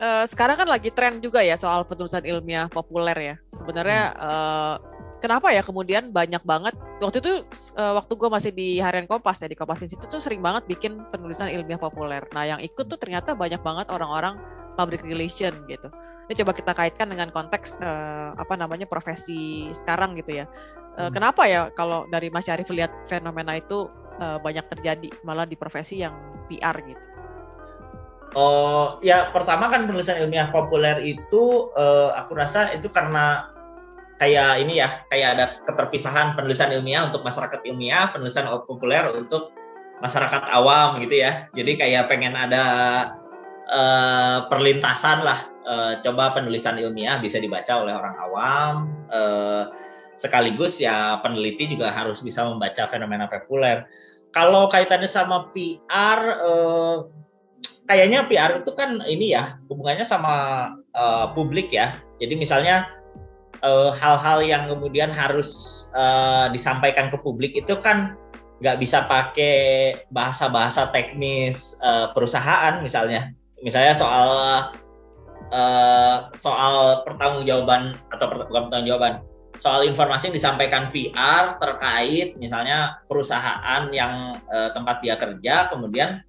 eh, 0.00 0.24
sekarang 0.24 0.56
kan 0.64 0.68
lagi 0.68 0.90
tren 0.90 1.20
juga 1.20 1.44
ya 1.44 1.54
soal 1.60 1.84
penulisan 1.84 2.24
ilmiah 2.24 2.66
populer 2.72 3.16
ya. 3.16 3.36
Sebenarnya 3.44 4.02
eh, 4.16 4.74
kenapa 5.22 5.54
ya 5.54 5.62
kemudian 5.62 6.10
banyak 6.10 6.42
banget 6.42 6.74
waktu 6.98 7.22
itu 7.22 7.32
eh, 7.78 7.92
waktu 7.94 8.12
gue 8.18 8.28
masih 8.28 8.50
di 8.50 8.82
harian 8.82 9.06
Kompas 9.06 9.38
ya 9.46 9.48
di 9.48 9.54
Kompas 9.54 9.78
Institute 9.86 10.10
tuh 10.10 10.18
sering 10.18 10.42
banget 10.42 10.66
bikin 10.66 10.98
penulisan 11.14 11.46
ilmiah 11.46 11.78
populer. 11.78 12.26
Nah, 12.34 12.42
yang 12.42 12.58
ikut 12.58 12.90
tuh 12.90 12.98
ternyata 12.98 13.38
banyak 13.38 13.62
banget 13.62 13.86
orang-orang 13.94 14.42
public 14.74 15.06
relation 15.06 15.54
gitu. 15.70 15.86
Ini 16.26 16.34
coba 16.42 16.52
kita 16.52 16.72
kaitkan 16.74 17.06
dengan 17.06 17.30
konteks 17.30 17.78
eh, 17.78 18.30
apa 18.34 18.58
namanya 18.58 18.90
profesi 18.90 19.70
sekarang 19.70 20.18
gitu 20.18 20.42
ya. 20.42 20.50
Eh, 20.98 21.06
Hmm. 21.06 21.12
Kenapa 21.14 21.48
ya 21.48 21.70
kalau 21.72 22.04
dari 22.10 22.28
Mas 22.28 22.50
Syarif 22.50 22.68
lihat 22.74 22.90
fenomena 23.06 23.54
itu 23.54 23.86
eh, 24.18 24.38
banyak 24.42 24.66
terjadi 24.66 25.08
malah 25.22 25.46
di 25.46 25.54
profesi 25.54 26.02
yang 26.02 26.12
PR 26.50 26.76
gitu. 26.82 27.04
Oh 28.32 28.96
ya 29.04 29.28
pertama 29.28 29.68
kan 29.68 29.84
penulisan 29.84 30.16
ilmiah 30.18 30.48
populer 30.48 30.98
itu 31.04 31.68
eh, 31.76 32.10
aku 32.16 32.32
rasa 32.34 32.72
itu 32.74 32.88
karena 32.88 33.52
kayak 34.22 34.62
ini 34.62 34.78
ya 34.78 35.02
kayak 35.10 35.28
ada 35.34 35.46
keterpisahan 35.66 36.38
penulisan 36.38 36.70
ilmiah 36.70 37.10
untuk 37.10 37.26
masyarakat 37.26 37.58
ilmiah 37.66 38.14
penulisan 38.14 38.46
populer 38.62 39.10
untuk 39.18 39.50
masyarakat 39.98 40.46
awam 40.54 41.02
gitu 41.02 41.18
ya 41.26 41.50
jadi 41.50 41.72
kayak 41.74 42.04
pengen 42.06 42.38
ada 42.38 42.64
eh, 43.66 44.38
perlintasan 44.46 45.26
lah 45.26 45.52
Eh, 45.62 45.94
coba 46.02 46.34
penulisan 46.34 46.74
ilmiah 46.74 47.22
bisa 47.22 47.38
dibaca 47.38 47.78
oleh 47.78 47.94
orang 47.94 48.18
awam 48.18 48.74
eh, 49.06 49.70
sekaligus 50.18 50.82
ya 50.82 51.22
peneliti 51.22 51.78
juga 51.78 51.86
harus 51.94 52.18
bisa 52.18 52.42
membaca 52.50 52.82
fenomena 52.90 53.30
populer 53.30 53.86
kalau 54.34 54.66
kaitannya 54.66 55.06
sama 55.06 55.54
PR 55.54 56.18
eh, 56.18 56.96
kayaknya 57.86 58.26
PR 58.26 58.66
itu 58.66 58.74
kan 58.74 59.06
ini 59.06 59.38
ya 59.38 59.62
hubungannya 59.70 60.02
sama 60.02 60.34
eh, 60.90 61.26
publik 61.30 61.70
ya. 61.70 62.02
Jadi 62.18 62.34
misalnya 62.34 62.90
eh, 63.62 63.90
hal-hal 63.96 64.38
yang 64.42 64.64
kemudian 64.68 65.08
harus 65.08 65.50
eh, 65.94 66.46
disampaikan 66.50 67.08
ke 67.08 67.16
publik 67.22 67.54
itu 67.54 67.78
kan 67.78 68.18
nggak 68.62 68.78
bisa 68.78 69.10
pakai 69.10 69.56
bahasa-bahasa 70.10 70.90
teknis 70.94 71.78
eh, 71.82 72.10
perusahaan 72.14 72.82
misalnya. 72.82 73.34
Misalnya 73.62 73.94
soal 73.94 74.28
eh, 75.50 76.16
soal 76.34 77.06
pertanggungjawaban 77.06 77.98
atau 78.10 78.26
per- 78.26 78.46
bukan 78.50 78.62
pertanggungjawaban 78.68 79.22
soal 79.60 79.84
informasi 79.84 80.32
yang 80.32 80.36
disampaikan 80.36 80.88
PR 80.88 81.60
terkait 81.60 82.34
misalnya 82.40 82.98
perusahaan 83.04 83.86
yang 83.92 84.40
eh, 84.48 84.70
tempat 84.72 85.04
dia 85.04 85.14
kerja 85.20 85.68
kemudian 85.68 86.24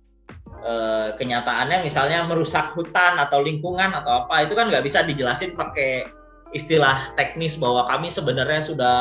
eh, 0.61 1.09
kenyataannya 1.15 1.81
misalnya 1.81 2.27
merusak 2.27 2.75
hutan 2.75 3.15
atau 3.15 3.39
lingkungan 3.39 3.95
atau 3.95 4.27
apa 4.27 4.43
itu 4.43 4.53
kan 4.53 4.67
nggak 4.67 4.83
bisa 4.83 5.07
dijelasin 5.07 5.55
pakai 5.55 6.11
istilah 6.53 7.13
teknis 7.17 7.57
bahwa 7.57 7.89
kami 7.89 8.07
sebenarnya 8.09 8.61
sudah 8.61 8.99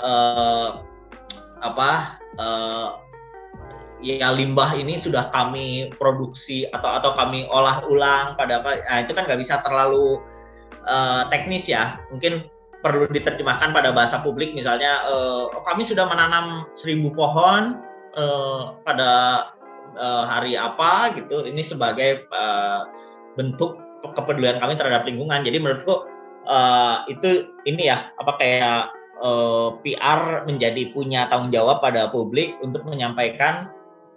eh, 0.00 0.68
apa 1.60 1.90
eh, 2.40 2.88
ya 4.00 4.32
limbah 4.32 4.72
ini 4.76 4.96
sudah 4.96 5.28
kami 5.28 5.92
produksi 6.00 6.64
atau 6.72 6.96
atau 6.96 7.12
kami 7.12 7.44
olah 7.52 7.84
ulang 7.84 8.32
pada 8.40 8.64
apa 8.64 8.80
nah, 8.80 8.98
itu 9.04 9.12
kan 9.12 9.28
nggak 9.28 9.40
bisa 9.40 9.60
terlalu 9.60 10.18
eh, 10.88 11.22
teknis 11.28 11.68
ya 11.68 12.00
mungkin 12.08 12.48
perlu 12.80 13.04
diterjemahkan 13.12 13.76
pada 13.76 13.92
bahasa 13.92 14.24
publik 14.24 14.56
misalnya 14.56 15.04
oh, 15.04 15.52
kami 15.68 15.84
sudah 15.84 16.08
menanam 16.08 16.64
seribu 16.72 17.12
pohon 17.12 17.76
eh, 18.16 18.62
pada 18.88 19.12
uh, 19.96 20.24
hari 20.26 20.54
apa 20.54 21.16
gitu. 21.18 21.46
Ini 21.46 21.62
sebagai 21.64 22.28
uh, 22.30 22.86
bentuk 23.34 23.80
kepedulian 24.14 24.60
kami 24.60 24.76
terhadap 24.76 25.06
lingkungan. 25.06 25.42
Jadi 25.42 25.58
menurutku 25.58 26.06
uh, 26.46 27.04
itu 27.10 27.48
ini 27.66 27.90
ya 27.90 28.12
apa 28.16 28.32
kayak 28.40 28.80
uh, 29.20 29.76
PR 29.84 30.44
menjadi 30.48 30.92
punya 30.92 31.28
tanggung 31.28 31.52
jawab 31.52 31.84
pada 31.84 32.08
publik 32.08 32.56
untuk 32.64 32.84
menyampaikan 32.88 33.68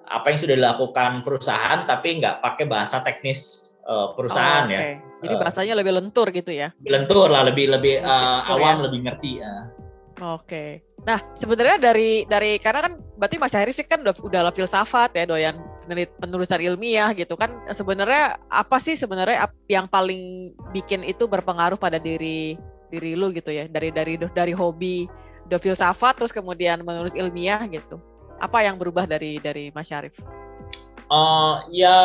apa 0.04 0.26
yang 0.30 0.40
sudah 0.40 0.56
dilakukan 0.60 1.24
perusahaan 1.24 1.88
tapi 1.88 2.20
nggak 2.20 2.44
pakai 2.44 2.66
bahasa 2.68 3.00
teknis 3.02 3.74
uh, 3.88 4.12
perusahaan 4.16 4.68
oh, 4.68 4.72
okay. 4.72 5.00
ya. 5.00 5.22
Jadi 5.24 5.36
bahasanya 5.40 5.74
uh, 5.74 5.80
lebih 5.80 5.94
lentur 5.96 6.28
gitu 6.36 6.52
ya? 6.52 6.76
Lentur 6.84 7.32
lah, 7.32 7.48
lebih 7.48 7.72
lebih 7.72 8.04
uh, 8.04 8.44
awam, 8.52 8.84
ya? 8.84 8.86
lebih 8.92 9.00
ngerti 9.08 9.32
ya. 9.40 9.54
Oke. 10.20 10.44
Okay. 10.44 10.70
Nah, 11.04 11.20
sebenarnya 11.36 11.80
dari 11.80 12.28
dari 12.28 12.60
karena 12.60 12.92
kan 12.92 12.94
berarti 13.16 13.36
Mas 13.40 13.56
Syarif 13.56 13.80
kan 13.88 14.04
udah 14.04 14.16
udah 14.20 14.52
filsafat 14.52 15.16
ya, 15.16 15.24
doyan 15.24 15.56
penulisan 16.20 16.60
ilmiah 16.62 17.12
gitu 17.14 17.36
kan. 17.36 17.52
Sebenarnya 17.72 18.40
apa 18.48 18.78
sih 18.80 18.96
sebenarnya 18.96 19.50
yang 19.68 19.86
paling 19.88 20.54
bikin 20.72 21.04
itu 21.04 21.28
berpengaruh 21.28 21.78
pada 21.78 22.00
diri 22.00 22.56
diri 22.90 23.14
lu 23.16 23.32
gitu 23.36 23.52
ya? 23.52 23.68
Dari 23.68 23.92
dari 23.92 24.20
dari 24.20 24.54
hobi 24.56 25.06
do 25.48 25.60
filsafat 25.60 26.20
terus 26.20 26.32
kemudian 26.32 26.82
menulis 26.82 27.14
ilmiah 27.14 27.62
gitu. 27.68 28.00
Apa 28.40 28.64
yang 28.64 28.80
berubah 28.80 29.08
dari 29.08 29.40
dari 29.40 29.70
Mas 29.76 29.92
Syarif? 29.92 30.20
Uh, 31.12 31.62
ya 31.70 31.96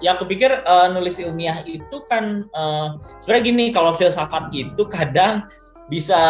ya 0.00 0.16
aku 0.16 0.24
pikir 0.28 0.64
uh, 0.64 0.88
nulis 0.92 1.20
ilmiah 1.20 1.60
itu 1.68 2.00
kan 2.08 2.48
uh, 2.56 2.96
sebenarnya 3.20 3.44
gini 3.44 3.64
kalau 3.72 3.92
filsafat 3.96 4.48
itu 4.52 4.82
kadang 4.88 5.44
bisa 5.92 6.20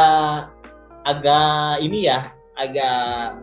agak 1.06 1.78
ini 1.80 2.10
ya 2.10 2.20
agak 2.58 3.40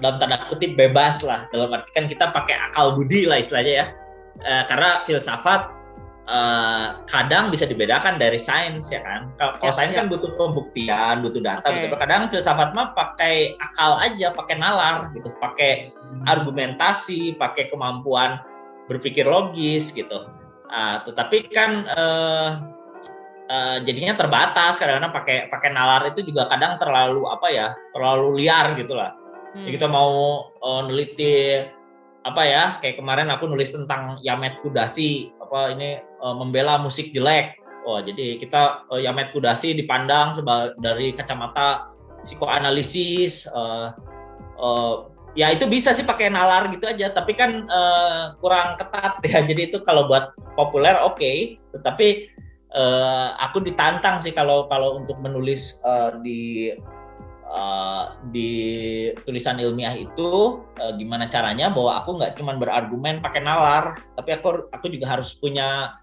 dalam 0.00 0.16
tanda 0.16 0.48
kutip 0.48 0.74
bebas 0.74 1.22
lah. 1.22 1.46
Dalam 1.52 1.70
arti 1.76 1.92
kan 1.92 2.08
kita 2.08 2.32
pakai 2.32 2.56
akal 2.56 2.96
budi 2.96 3.28
lah 3.28 3.38
istilahnya 3.38 3.72
ya. 3.72 3.86
E, 4.40 4.52
karena 4.66 5.04
filsafat 5.04 5.68
e, 6.24 6.38
kadang 7.06 7.52
bisa 7.52 7.68
dibedakan 7.68 8.16
dari 8.16 8.40
sains 8.40 8.88
ya 8.88 9.04
kan? 9.04 9.30
Kalau 9.36 9.60
ya, 9.60 9.70
sains 9.70 9.92
ya. 9.92 10.02
kan 10.02 10.06
butuh 10.08 10.32
pembuktian 10.34 11.20
butuh 11.20 11.40
data 11.44 11.68
okay. 11.68 11.86
butuh 11.86 11.98
kadang 12.00 12.26
filsafat 12.32 12.72
mah 12.72 12.96
pakai 12.96 13.54
akal 13.60 14.00
aja 14.00 14.32
pakai 14.32 14.56
nalar 14.56 15.12
gitu 15.12 15.28
pakai 15.38 15.92
argumentasi 16.26 17.36
pakai 17.36 17.68
kemampuan 17.68 18.40
berpikir 18.88 19.28
logis 19.28 19.92
gitu. 19.92 20.26
Uh, 20.70 21.02
tetapi 21.02 21.50
kan 21.50 21.84
uh, 21.92 22.50
uh, 23.50 23.76
jadinya 23.84 24.16
terbatas. 24.16 24.80
Kadang-kadang 24.80 25.12
pakai 25.12 25.36
pakai 25.52 25.70
nalar 25.74 26.08
itu 26.08 26.24
juga 26.24 26.48
kadang 26.48 26.78
terlalu 26.80 27.26
apa 27.28 27.46
ya 27.52 27.74
terlalu 27.92 28.40
liar 28.40 28.78
gitu 28.78 28.94
lah 28.94 29.19
hmm. 29.54 29.64
jadi 29.66 29.70
kita 29.78 29.88
mau 29.90 30.46
uh, 30.62 30.80
neliti 30.86 31.64
apa 32.20 32.42
ya 32.44 32.64
kayak 32.84 33.00
kemarin 33.00 33.32
aku 33.32 33.48
nulis 33.48 33.72
tentang 33.72 34.20
Yamet 34.20 34.60
Kudasi 34.60 35.32
apa 35.40 35.72
ini 35.72 36.00
uh, 36.20 36.36
membela 36.36 36.76
musik 36.76 37.16
jelek. 37.16 37.56
Oh 37.88 37.96
jadi 37.96 38.36
kita 38.36 38.84
uh, 38.92 39.00
Yamet 39.00 39.32
Kudasi 39.32 39.72
dipandang 39.72 40.36
dari 40.76 41.16
kacamata 41.16 41.96
psikoanalisis 42.20 43.48
uh, 43.48 43.96
uh, 44.60 45.08
ya 45.32 45.48
itu 45.48 45.64
bisa 45.64 45.96
sih 45.96 46.04
pakai 46.04 46.28
nalar 46.28 46.68
gitu 46.68 46.84
aja 46.84 47.08
tapi 47.08 47.32
kan 47.32 47.64
uh, 47.72 48.36
kurang 48.38 48.76
ketat 48.76 49.16
ya. 49.28 49.40
Jadi 49.40 49.72
itu 49.72 49.78
kalau 49.80 50.04
buat 50.04 50.36
populer 50.60 51.00
oke. 51.00 51.16
Okay, 51.16 51.56
tetapi 51.72 52.28
uh, 52.76 53.32
aku 53.40 53.64
ditantang 53.64 54.20
sih 54.20 54.36
kalau 54.36 54.68
kalau 54.68 55.00
untuk 55.00 55.16
menulis 55.24 55.80
uh, 55.88 56.20
di 56.20 56.68
uh, 57.50 58.14
di 58.30 58.52
tulisan 59.26 59.58
ilmiah 59.58 59.92
itu 59.92 60.62
uh, 60.78 60.92
gimana 60.96 61.26
caranya 61.26 61.68
bahwa 61.68 62.00
aku 62.00 62.16
nggak 62.16 62.38
cuma 62.38 62.54
berargumen 62.56 63.18
pakai 63.20 63.42
nalar 63.42 63.98
tapi 64.14 64.30
aku 64.38 64.70
aku 64.70 64.86
juga 64.88 65.18
harus 65.18 65.34
punya 65.36 65.98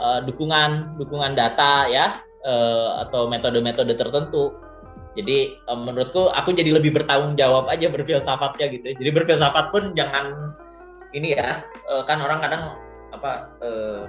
uh, 0.00 0.24
dukungan 0.24 0.96
dukungan 0.96 1.36
data 1.36 1.86
ya 1.86 2.24
uh, 2.48 3.04
atau 3.06 3.28
metode-metode 3.28 3.92
tertentu. 3.94 4.56
Jadi 5.16 5.58
uh, 5.66 5.78
menurutku 5.78 6.30
aku 6.30 6.54
jadi 6.54 6.78
lebih 6.78 6.94
bertanggung 6.94 7.34
jawab 7.34 7.66
aja 7.68 7.90
berfilsafatnya 7.90 8.66
gitu 8.70 8.94
jadi 8.94 9.10
berfilsafat 9.10 9.74
pun 9.74 9.90
jangan 9.98 10.54
ini 11.10 11.34
ya 11.34 11.64
uh, 11.90 12.06
kan 12.06 12.22
orang 12.22 12.38
kadang 12.38 12.78
apa 13.10 13.50
uh, 13.64 14.06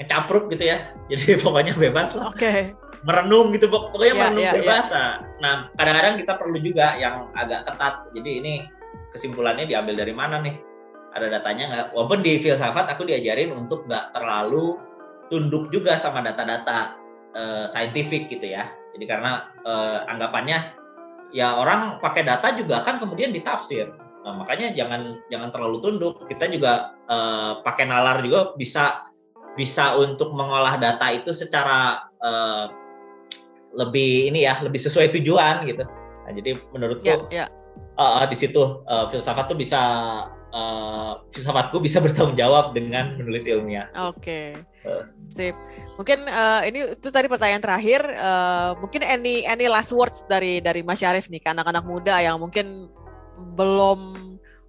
ngecapruk 0.00 0.52
gitu 0.52 0.64
ya. 0.76 0.78
Jadi 1.08 1.36
pokoknya 1.42 1.72
bebas 1.74 2.14
lah. 2.14 2.30
Okay. 2.32 2.76
Merenung 3.06 3.54
gitu 3.54 3.70
pokoknya 3.70 4.02
yeah, 4.10 4.18
merenung 4.18 4.46
yeah, 4.50 4.54
bebas 4.58 4.86
yeah. 4.90 5.22
nah 5.38 5.70
kadang-kadang 5.78 6.18
kita 6.18 6.32
perlu 6.34 6.58
juga 6.58 6.98
yang 6.98 7.30
agak 7.38 7.62
ketat. 7.62 8.10
Jadi 8.10 8.30
ini 8.42 8.52
kesimpulannya 9.14 9.64
diambil 9.64 9.94
dari 10.02 10.12
mana 10.12 10.42
nih? 10.42 10.58
Ada 11.14 11.26
datanya 11.32 11.64
nggak? 11.70 11.86
Walaupun 11.94 12.20
di 12.20 12.36
filsafat 12.42 12.92
aku 12.92 13.08
diajarin 13.08 13.54
untuk 13.54 13.86
nggak 13.86 14.12
terlalu 14.12 14.76
tunduk 15.30 15.70
juga 15.72 15.96
sama 15.96 16.20
data-data 16.20 16.98
uh, 17.32 17.64
saintifik 17.64 18.28
gitu 18.28 18.52
ya. 18.52 18.68
Jadi 18.92 19.04
karena 19.06 19.48
uh, 19.64 20.04
anggapannya 20.10 20.76
ya 21.30 21.56
orang 21.56 22.02
pakai 22.02 22.26
data 22.26 22.52
juga 22.58 22.82
kan 22.82 23.00
kemudian 23.00 23.32
ditafsir. 23.32 23.88
Nah, 24.26 24.34
makanya 24.34 24.74
jangan 24.74 25.22
jangan 25.30 25.48
terlalu 25.54 25.78
tunduk. 25.78 26.26
Kita 26.26 26.50
juga 26.50 26.98
uh, 27.06 27.62
pakai 27.62 27.86
nalar 27.86 28.20
juga 28.20 28.52
bisa 28.58 29.06
bisa 29.56 29.96
untuk 29.96 30.36
mengolah 30.36 30.76
data 30.76 31.08
itu 31.16 31.32
secara 31.32 32.04
uh, 32.20 32.68
lebih 33.76 34.32
ini 34.32 34.48
ya 34.48 34.58
lebih 34.64 34.80
sesuai 34.80 35.12
tujuan 35.20 35.68
gitu. 35.68 35.84
Nah, 36.26 36.32
jadi 36.34 36.58
menurutku 36.72 37.28
yeah, 37.30 37.46
yeah. 37.46 37.48
Uh, 37.96 38.24
di 38.28 38.36
situ 38.36 38.82
uh, 38.88 39.08
filsafat 39.08 39.48
tuh 39.52 39.56
bisa 39.56 39.80
uh, 40.52 41.12
filsafatku 41.32 41.76
bisa 41.80 42.00
bertanggung 42.04 42.36
jawab 42.36 42.72
dengan 42.72 43.16
menulis 43.20 43.44
ilmiah. 43.44 43.88
Oke, 44.08 44.16
okay. 44.20 44.48
uh. 44.88 45.04
sip. 45.28 45.56
Mungkin 46.00 46.24
uh, 46.28 46.60
ini 46.64 46.96
itu 46.96 47.08
tadi 47.12 47.28
pertanyaan 47.28 47.62
terakhir. 47.64 48.00
Uh, 48.16 48.76
mungkin 48.80 49.04
any 49.04 49.44
any 49.44 49.68
last 49.68 49.92
words 49.92 50.24
dari 50.28 50.60
dari 50.64 50.80
Mas 50.80 51.00
Syarif 51.04 51.28
nih 51.28 51.40
ke 51.40 51.48
anak-anak 51.52 51.84
muda 51.84 52.20
yang 52.20 52.40
mungkin 52.40 52.88
belum 53.56 54.26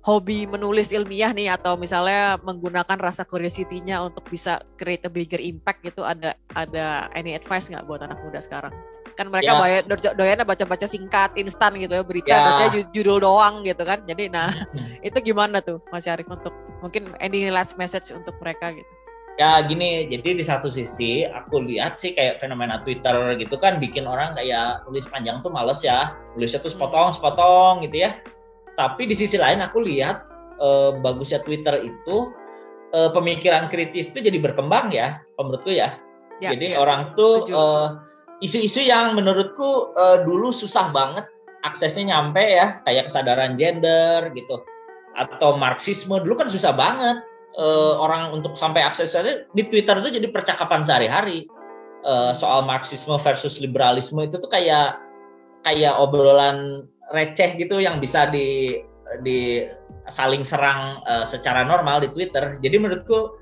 hobi 0.07 0.47
menulis 0.47 0.95
ilmiah 0.95 1.35
nih 1.35 1.51
atau 1.51 1.75
misalnya 1.75 2.39
menggunakan 2.39 2.95
rasa 2.95 3.27
curiosity-nya 3.27 3.99
untuk 4.07 4.23
bisa 4.31 4.63
create 4.79 5.03
a 5.03 5.11
bigger 5.11 5.39
impact 5.43 5.83
gitu 5.83 5.99
ada 6.07 6.31
ada 6.55 7.11
any 7.11 7.35
advice 7.35 7.67
nggak 7.67 7.83
buat 7.83 7.99
anak 7.99 8.15
muda 8.23 8.39
sekarang? 8.39 8.71
Kan 9.17 9.33
mereka 9.33 9.57
ya. 9.65 9.81
do, 9.81 9.95
doyannya 9.97 10.45
baca-baca 10.45 10.85
singkat, 10.85 11.33
instan 11.35 11.73
gitu 11.81 11.97
ya, 11.97 12.03
berita 12.05 12.29
ya. 12.29 12.41
baca 12.45 12.65
judul 12.93 13.17
doang 13.25 13.65
gitu 13.65 13.81
kan. 13.81 14.05
Jadi 14.05 14.29
nah, 14.29 14.53
itu 15.07 15.17
gimana 15.25 15.59
tuh 15.59 15.81
Mas 15.89 16.05
Arif 16.05 16.29
untuk 16.29 16.53
mungkin 16.85 17.17
any 17.17 17.49
last 17.49 17.81
message 17.81 18.13
untuk 18.13 18.37
mereka 18.37 18.71
gitu? 18.77 18.87
Ya 19.37 19.61
gini, 19.61 20.09
jadi 20.09 20.33
di 20.33 20.41
satu 20.41 20.65
sisi 20.65 21.21
aku 21.25 21.61
lihat 21.61 22.01
sih 22.01 22.17
kayak 22.17 22.41
fenomena 22.41 22.81
Twitter 22.81 23.37
gitu 23.37 23.53
kan 23.61 23.77
bikin 23.77 24.09
orang 24.09 24.33
kayak 24.33 24.81
tulis 24.85 25.05
panjang 25.09 25.41
tuh 25.41 25.49
males 25.49 25.81
ya. 25.81 26.17
Tulisnya 26.33 26.61
tuh 26.61 26.73
sepotong, 26.73 27.13
sepotong 27.13 27.85
gitu 27.85 28.05
ya 28.05 28.17
tapi 28.77 29.09
di 29.09 29.17
sisi 29.17 29.41
lain 29.41 29.59
aku 29.65 29.81
lihat 29.81 30.29
uh, 30.61 30.93
bagusnya 31.01 31.41
Twitter 31.41 31.81
itu 31.81 32.29
uh, 32.93 33.09
pemikiran 33.09 33.73
kritis 33.73 34.13
itu 34.13 34.21
jadi 34.21 34.37
berkembang 34.37 34.93
ya, 34.93 35.25
menurutku 35.41 35.73
ya. 35.73 35.97
ya 36.37 36.53
jadi 36.53 36.77
ya. 36.77 36.85
orang 36.85 37.17
tuh 37.17 37.49
uh, 37.49 37.97
isu-isu 38.43 38.85
yang 38.85 39.17
menurutku 39.17 39.93
uh, 39.97 40.21
dulu 40.21 40.53
susah 40.53 40.93
banget 40.93 41.25
aksesnya 41.65 42.15
nyampe 42.15 42.39
ya, 42.39 42.79
kayak 42.85 43.09
kesadaran 43.09 43.57
gender 43.57 44.29
gitu, 44.37 44.61
atau 45.17 45.57
marxisme 45.57 46.21
dulu 46.21 46.45
kan 46.45 46.47
susah 46.47 46.71
banget 46.71 47.25
uh, 47.57 47.97
orang 47.97 48.31
untuk 48.31 48.53
sampai 48.53 48.85
aksesnya 48.85 49.49
di 49.51 49.63
Twitter 49.65 49.97
itu 49.99 50.21
jadi 50.21 50.27
percakapan 50.29 50.85
sehari-hari. 50.85 51.49
Uh, 52.07 52.31
soal 52.31 52.63
marxisme 52.63 53.17
versus 53.19 53.59
liberalisme 53.59 54.21
itu 54.23 54.39
tuh 54.39 54.47
kayak 54.47 55.01
kayak 55.65 55.97
obrolan 55.99 56.87
receh 57.11 57.57
gitu 57.59 57.83
yang 57.83 57.99
bisa 57.99 58.29
di 58.31 58.79
di 59.25 59.65
saling 60.07 60.47
serang 60.47 61.03
uh, 61.03 61.27
secara 61.27 61.67
normal 61.67 61.99
di 62.05 62.07
Twitter. 62.13 62.55
Jadi 62.63 62.75
menurutku 62.79 63.35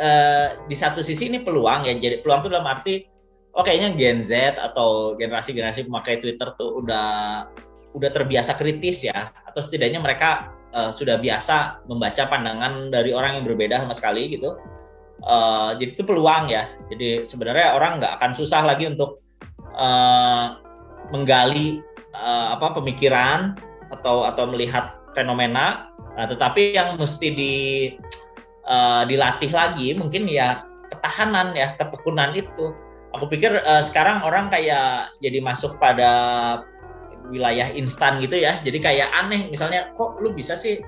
uh, 0.00 0.48
di 0.64 0.76
satu 0.78 1.04
sisi 1.04 1.28
ini 1.28 1.44
peluang 1.44 1.84
ya. 1.84 1.92
Jadi 1.92 2.24
peluang 2.24 2.46
itu 2.46 2.48
dalam 2.48 2.64
arti 2.64 3.04
oh 3.56 3.64
kayaknya 3.64 3.96
Gen 3.96 4.20
Z 4.20 4.60
atau 4.60 5.16
generasi-generasi 5.16 5.88
pemakai 5.88 6.20
Twitter 6.20 6.52
tuh 6.54 6.84
udah 6.84 7.08
udah 7.96 8.10
terbiasa 8.12 8.52
kritis 8.60 9.08
ya 9.08 9.32
atau 9.48 9.60
setidaknya 9.64 9.96
mereka 10.04 10.52
uh, 10.76 10.92
sudah 10.92 11.16
biasa 11.16 11.88
membaca 11.88 12.28
pandangan 12.28 12.92
dari 12.92 13.16
orang 13.16 13.40
yang 13.40 13.44
berbeda 13.48 13.80
sama 13.80 13.96
sekali 13.96 14.28
gitu. 14.36 14.60
Uh, 15.24 15.72
jadi 15.80 15.96
itu 15.96 16.04
peluang 16.04 16.52
ya. 16.52 16.68
Jadi 16.92 17.24
sebenarnya 17.24 17.72
orang 17.72 17.96
nggak 17.98 18.20
akan 18.20 18.32
susah 18.36 18.60
lagi 18.68 18.84
untuk 18.84 19.24
uh, 19.72 20.60
menggali 21.08 21.80
uh, 22.12 22.52
apa 22.60 22.76
pemikiran 22.76 23.56
atau 23.88 24.28
atau 24.28 24.44
melihat 24.50 24.98
fenomena 25.16 25.88
uh, 26.20 26.26
tetapi 26.28 26.76
yang 26.76 27.00
mesti 27.00 27.28
di 27.32 27.54
uh, 28.66 29.08
dilatih 29.08 29.48
lagi 29.54 29.94
mungkin 29.94 30.26
ya 30.26 30.66
ketahanan 30.90 31.54
ya 31.54 31.70
ketekunan 31.74 32.34
itu 32.34 32.74
aku 33.16 33.26
pikir 33.32 33.58
uh, 33.64 33.82
sekarang 33.82 34.22
orang 34.22 34.52
kayak 34.52 35.16
jadi 35.18 35.40
masuk 35.40 35.80
pada 35.80 36.10
wilayah 37.32 37.68
instan 37.74 38.22
gitu 38.22 38.38
ya. 38.38 38.60
Jadi 38.62 38.78
kayak 38.78 39.10
aneh 39.10 39.50
misalnya 39.50 39.90
kok 39.96 40.20
lu 40.22 40.30
bisa 40.30 40.54
sih 40.54 40.78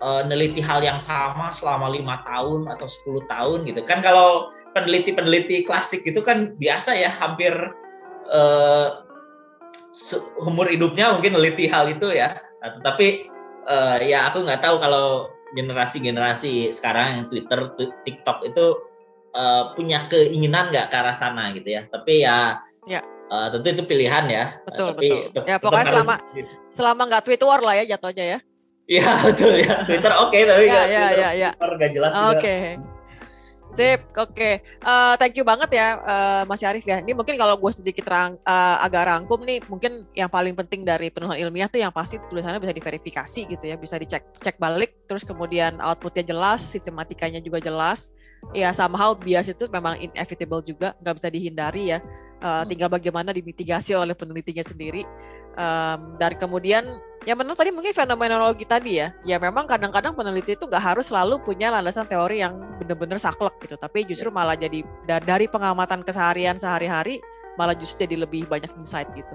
uh, 0.00 0.22
neliti 0.24 0.62
hal 0.64 0.80
yang 0.80 0.96
sama 1.02 1.52
selama 1.52 1.92
lima 1.92 2.24
tahun 2.24 2.70
atau 2.72 2.86
10 2.88 3.28
tahun? 3.28 3.58
Gitu. 3.68 3.80
Kan 3.84 4.00
kalau 4.00 4.54
peneliti-peneliti 4.72 5.68
klasik 5.68 6.06
itu 6.06 6.24
kan 6.24 6.56
biasa 6.56 6.96
ya 6.96 7.10
hampir 7.12 7.52
uh, 8.32 9.04
umur 10.46 10.70
hidupnya 10.70 11.12
mungkin 11.12 11.34
neliti 11.34 11.66
hal 11.68 11.90
itu 11.90 12.14
ya. 12.14 12.38
Nah, 12.62 12.70
tetapi 12.78 13.28
uh, 13.66 13.98
ya 14.02 14.30
aku 14.30 14.46
nggak 14.46 14.62
tahu 14.62 14.78
kalau 14.78 15.28
generasi-generasi 15.56 16.76
sekarang 16.76 17.06
yang 17.18 17.26
Twitter, 17.32 17.72
TikTok 18.04 18.44
itu 18.44 18.87
uh, 19.34 19.72
punya 19.76 20.06
keinginan 20.08 20.70
nggak 20.72 20.88
ke 20.92 20.96
arah 20.96 21.16
sana 21.16 21.52
gitu 21.52 21.68
ya. 21.68 21.84
Tapi 21.88 22.24
ya, 22.24 22.62
ya. 22.88 23.00
Uh, 23.28 23.52
tentu 23.52 23.68
itu 23.76 23.84
pilihan 23.84 24.24
ya. 24.28 24.44
Betul, 24.64 24.86
tapi 24.96 25.08
betul. 25.28 25.42
ya 25.44 25.56
pokoknya 25.60 25.86
selama 25.92 26.14
harus... 26.16 26.48
selama 26.72 27.02
nggak 27.08 27.22
Twitter 27.28 27.58
lah 27.60 27.74
ya 27.76 27.84
jatuhnya 27.96 28.24
ya. 28.24 28.38
Iya 28.88 29.08
betul 29.28 29.54
ya. 29.60 29.74
Twitter 29.84 30.12
oke 30.16 30.32
okay, 30.32 30.42
tapi 30.48 30.64
ya, 30.64 30.82
ya, 30.88 31.04
ya, 31.12 31.28
ya. 31.36 31.50
Twitter 31.52 31.70
nggak 31.76 31.90
jelas 31.92 32.12
Oke. 32.16 32.40
Okay. 32.40 32.62
Sip, 33.68 34.00
oke. 34.16 34.32
Okay. 34.32 34.64
Uh, 34.80 35.12
thank 35.20 35.36
you 35.36 35.44
banget 35.44 35.68
ya 35.76 36.00
uh, 36.00 36.42
Mas 36.48 36.64
Arif 36.64 36.88
ya. 36.88 37.04
Ini 37.04 37.12
mungkin 37.12 37.36
kalau 37.36 37.60
gue 37.60 37.68
sedikit 37.68 38.08
rang, 38.08 38.40
uh, 38.48 38.76
agak 38.80 39.04
rangkum 39.04 39.44
nih, 39.44 39.60
mungkin 39.68 40.08
yang 40.16 40.32
paling 40.32 40.56
penting 40.56 40.88
dari 40.88 41.12
penulisan 41.12 41.36
ilmiah 41.36 41.68
tuh 41.68 41.76
yang 41.84 41.92
pasti 41.92 42.16
tulisannya 42.16 42.64
bisa 42.64 42.72
diverifikasi 42.72 43.40
gitu 43.44 43.64
ya, 43.68 43.76
bisa 43.76 44.00
dicek 44.00 44.24
cek 44.40 44.56
balik, 44.56 45.04
terus 45.04 45.20
kemudian 45.20 45.76
outputnya 45.84 46.24
jelas, 46.24 46.64
sistematikanya 46.64 47.44
juga 47.44 47.60
jelas. 47.60 48.08
Ya 48.56 48.72
somehow 48.72 49.12
bias 49.12 49.52
itu 49.52 49.68
memang 49.68 50.00
inevitable 50.00 50.64
juga, 50.64 50.96
nggak 51.02 51.14
bisa 51.20 51.28
dihindari 51.28 51.92
ya. 51.92 51.98
Uh, 52.38 52.62
tinggal 52.70 52.86
bagaimana 52.86 53.34
dimitigasi 53.34 53.98
oleh 53.98 54.14
penelitinya 54.14 54.62
sendiri. 54.62 55.02
Um, 55.58 56.14
dan 56.22 56.38
kemudian 56.38 56.86
ya 57.26 57.34
menurut 57.34 57.58
tadi 57.58 57.74
mungkin 57.74 57.90
fenomenologi 57.90 58.62
tadi 58.62 59.02
ya, 59.02 59.10
ya 59.26 59.42
memang 59.42 59.66
kadang-kadang 59.66 60.14
peneliti 60.14 60.54
itu 60.54 60.70
nggak 60.70 60.94
harus 60.94 61.10
selalu 61.10 61.42
punya 61.42 61.74
landasan 61.74 62.06
teori 62.06 62.46
yang 62.46 62.56
benar-benar 62.78 63.18
saklek 63.18 63.58
gitu, 63.66 63.74
tapi 63.74 64.06
justru 64.06 64.30
malah 64.30 64.54
jadi 64.54 64.86
dari 65.02 65.50
pengamatan 65.50 66.06
keseharian 66.06 66.54
sehari-hari 66.54 67.18
malah 67.58 67.74
justru 67.74 68.06
jadi 68.06 68.22
lebih 68.22 68.46
banyak 68.46 68.70
insight 68.78 69.10
gitu. 69.18 69.34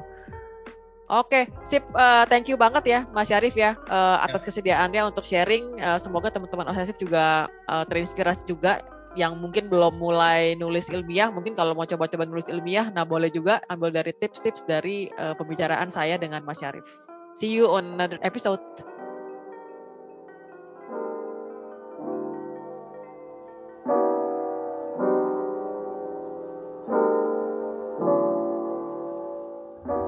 Oke, 1.12 1.52
sip. 1.62 1.84
Uh, 1.92 2.24
thank 2.32 2.48
you 2.48 2.56
banget 2.56 2.88
ya, 2.88 3.00
Mas 3.12 3.28
Syarif 3.28 3.60
ya, 3.60 3.76
uh, 3.92 4.24
atas 4.24 4.48
kesediaannya 4.48 5.12
untuk 5.12 5.28
sharing. 5.28 5.76
Uh, 5.76 6.00
semoga 6.00 6.32
teman-teman 6.32 6.72
obsesif 6.72 6.96
juga 6.96 7.52
uh, 7.68 7.84
terinspirasi 7.84 8.48
juga 8.48 8.80
yang 9.14 9.38
mungkin 9.38 9.70
belum 9.70 10.02
mulai 10.02 10.58
nulis 10.58 10.90
ilmiah, 10.90 11.30
mungkin 11.30 11.54
kalau 11.54 11.78
mau 11.78 11.86
coba-coba 11.86 12.26
nulis 12.26 12.50
ilmiah, 12.50 12.90
nah 12.90 13.06
boleh 13.06 13.30
juga 13.30 13.62
ambil 13.70 13.94
dari 13.94 14.14
tips-tips 14.18 14.66
dari 14.66 15.10
uh, 15.22 15.38
pembicaraan 15.38 15.90
saya 15.90 16.18
dengan 16.18 16.42
Mas 16.42 16.62
Syarif. 16.62 16.86
See 17.34 17.50
you 17.50 17.70
on 17.70 17.98
another 17.98 18.22
episode. 18.22 18.62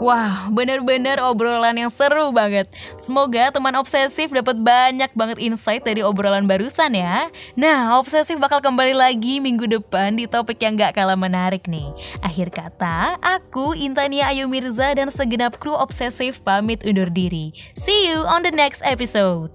Wah, 0.06 0.54
bener-bener 0.54 1.18
obrolan 1.18 1.74
yang 1.82 1.90
seru 1.90 2.30
banget. 2.30 2.70
Semoga 3.02 3.50
teman 3.50 3.74
obsesif 3.74 4.30
dapat 4.30 4.54
banyak 4.54 5.10
banget 5.18 5.42
insight 5.42 5.82
dari 5.82 6.06
obrolan 6.06 6.46
barusan 6.46 6.94
ya. 6.94 7.34
Nah, 7.58 7.98
obsesif 7.98 8.38
bakal 8.38 8.62
kembali 8.62 8.94
lagi 8.94 9.42
minggu 9.42 9.66
depan 9.66 10.14
di 10.14 10.30
topik 10.30 10.62
yang 10.62 10.78
gak 10.78 10.94
kalah 10.94 11.18
menarik 11.18 11.66
nih. 11.66 11.90
Akhir 12.22 12.54
kata, 12.54 13.18
aku 13.18 13.74
Intania 13.74 14.30
Ayu 14.30 14.46
Mirza 14.46 14.94
dan 14.94 15.10
segenap 15.10 15.58
kru 15.58 15.74
obsesif 15.74 16.38
pamit 16.46 16.86
undur 16.86 17.10
diri. 17.10 17.50
See 17.74 18.06
you 18.06 18.30
on 18.30 18.46
the 18.46 18.54
next 18.54 18.86
episode. 18.86 19.50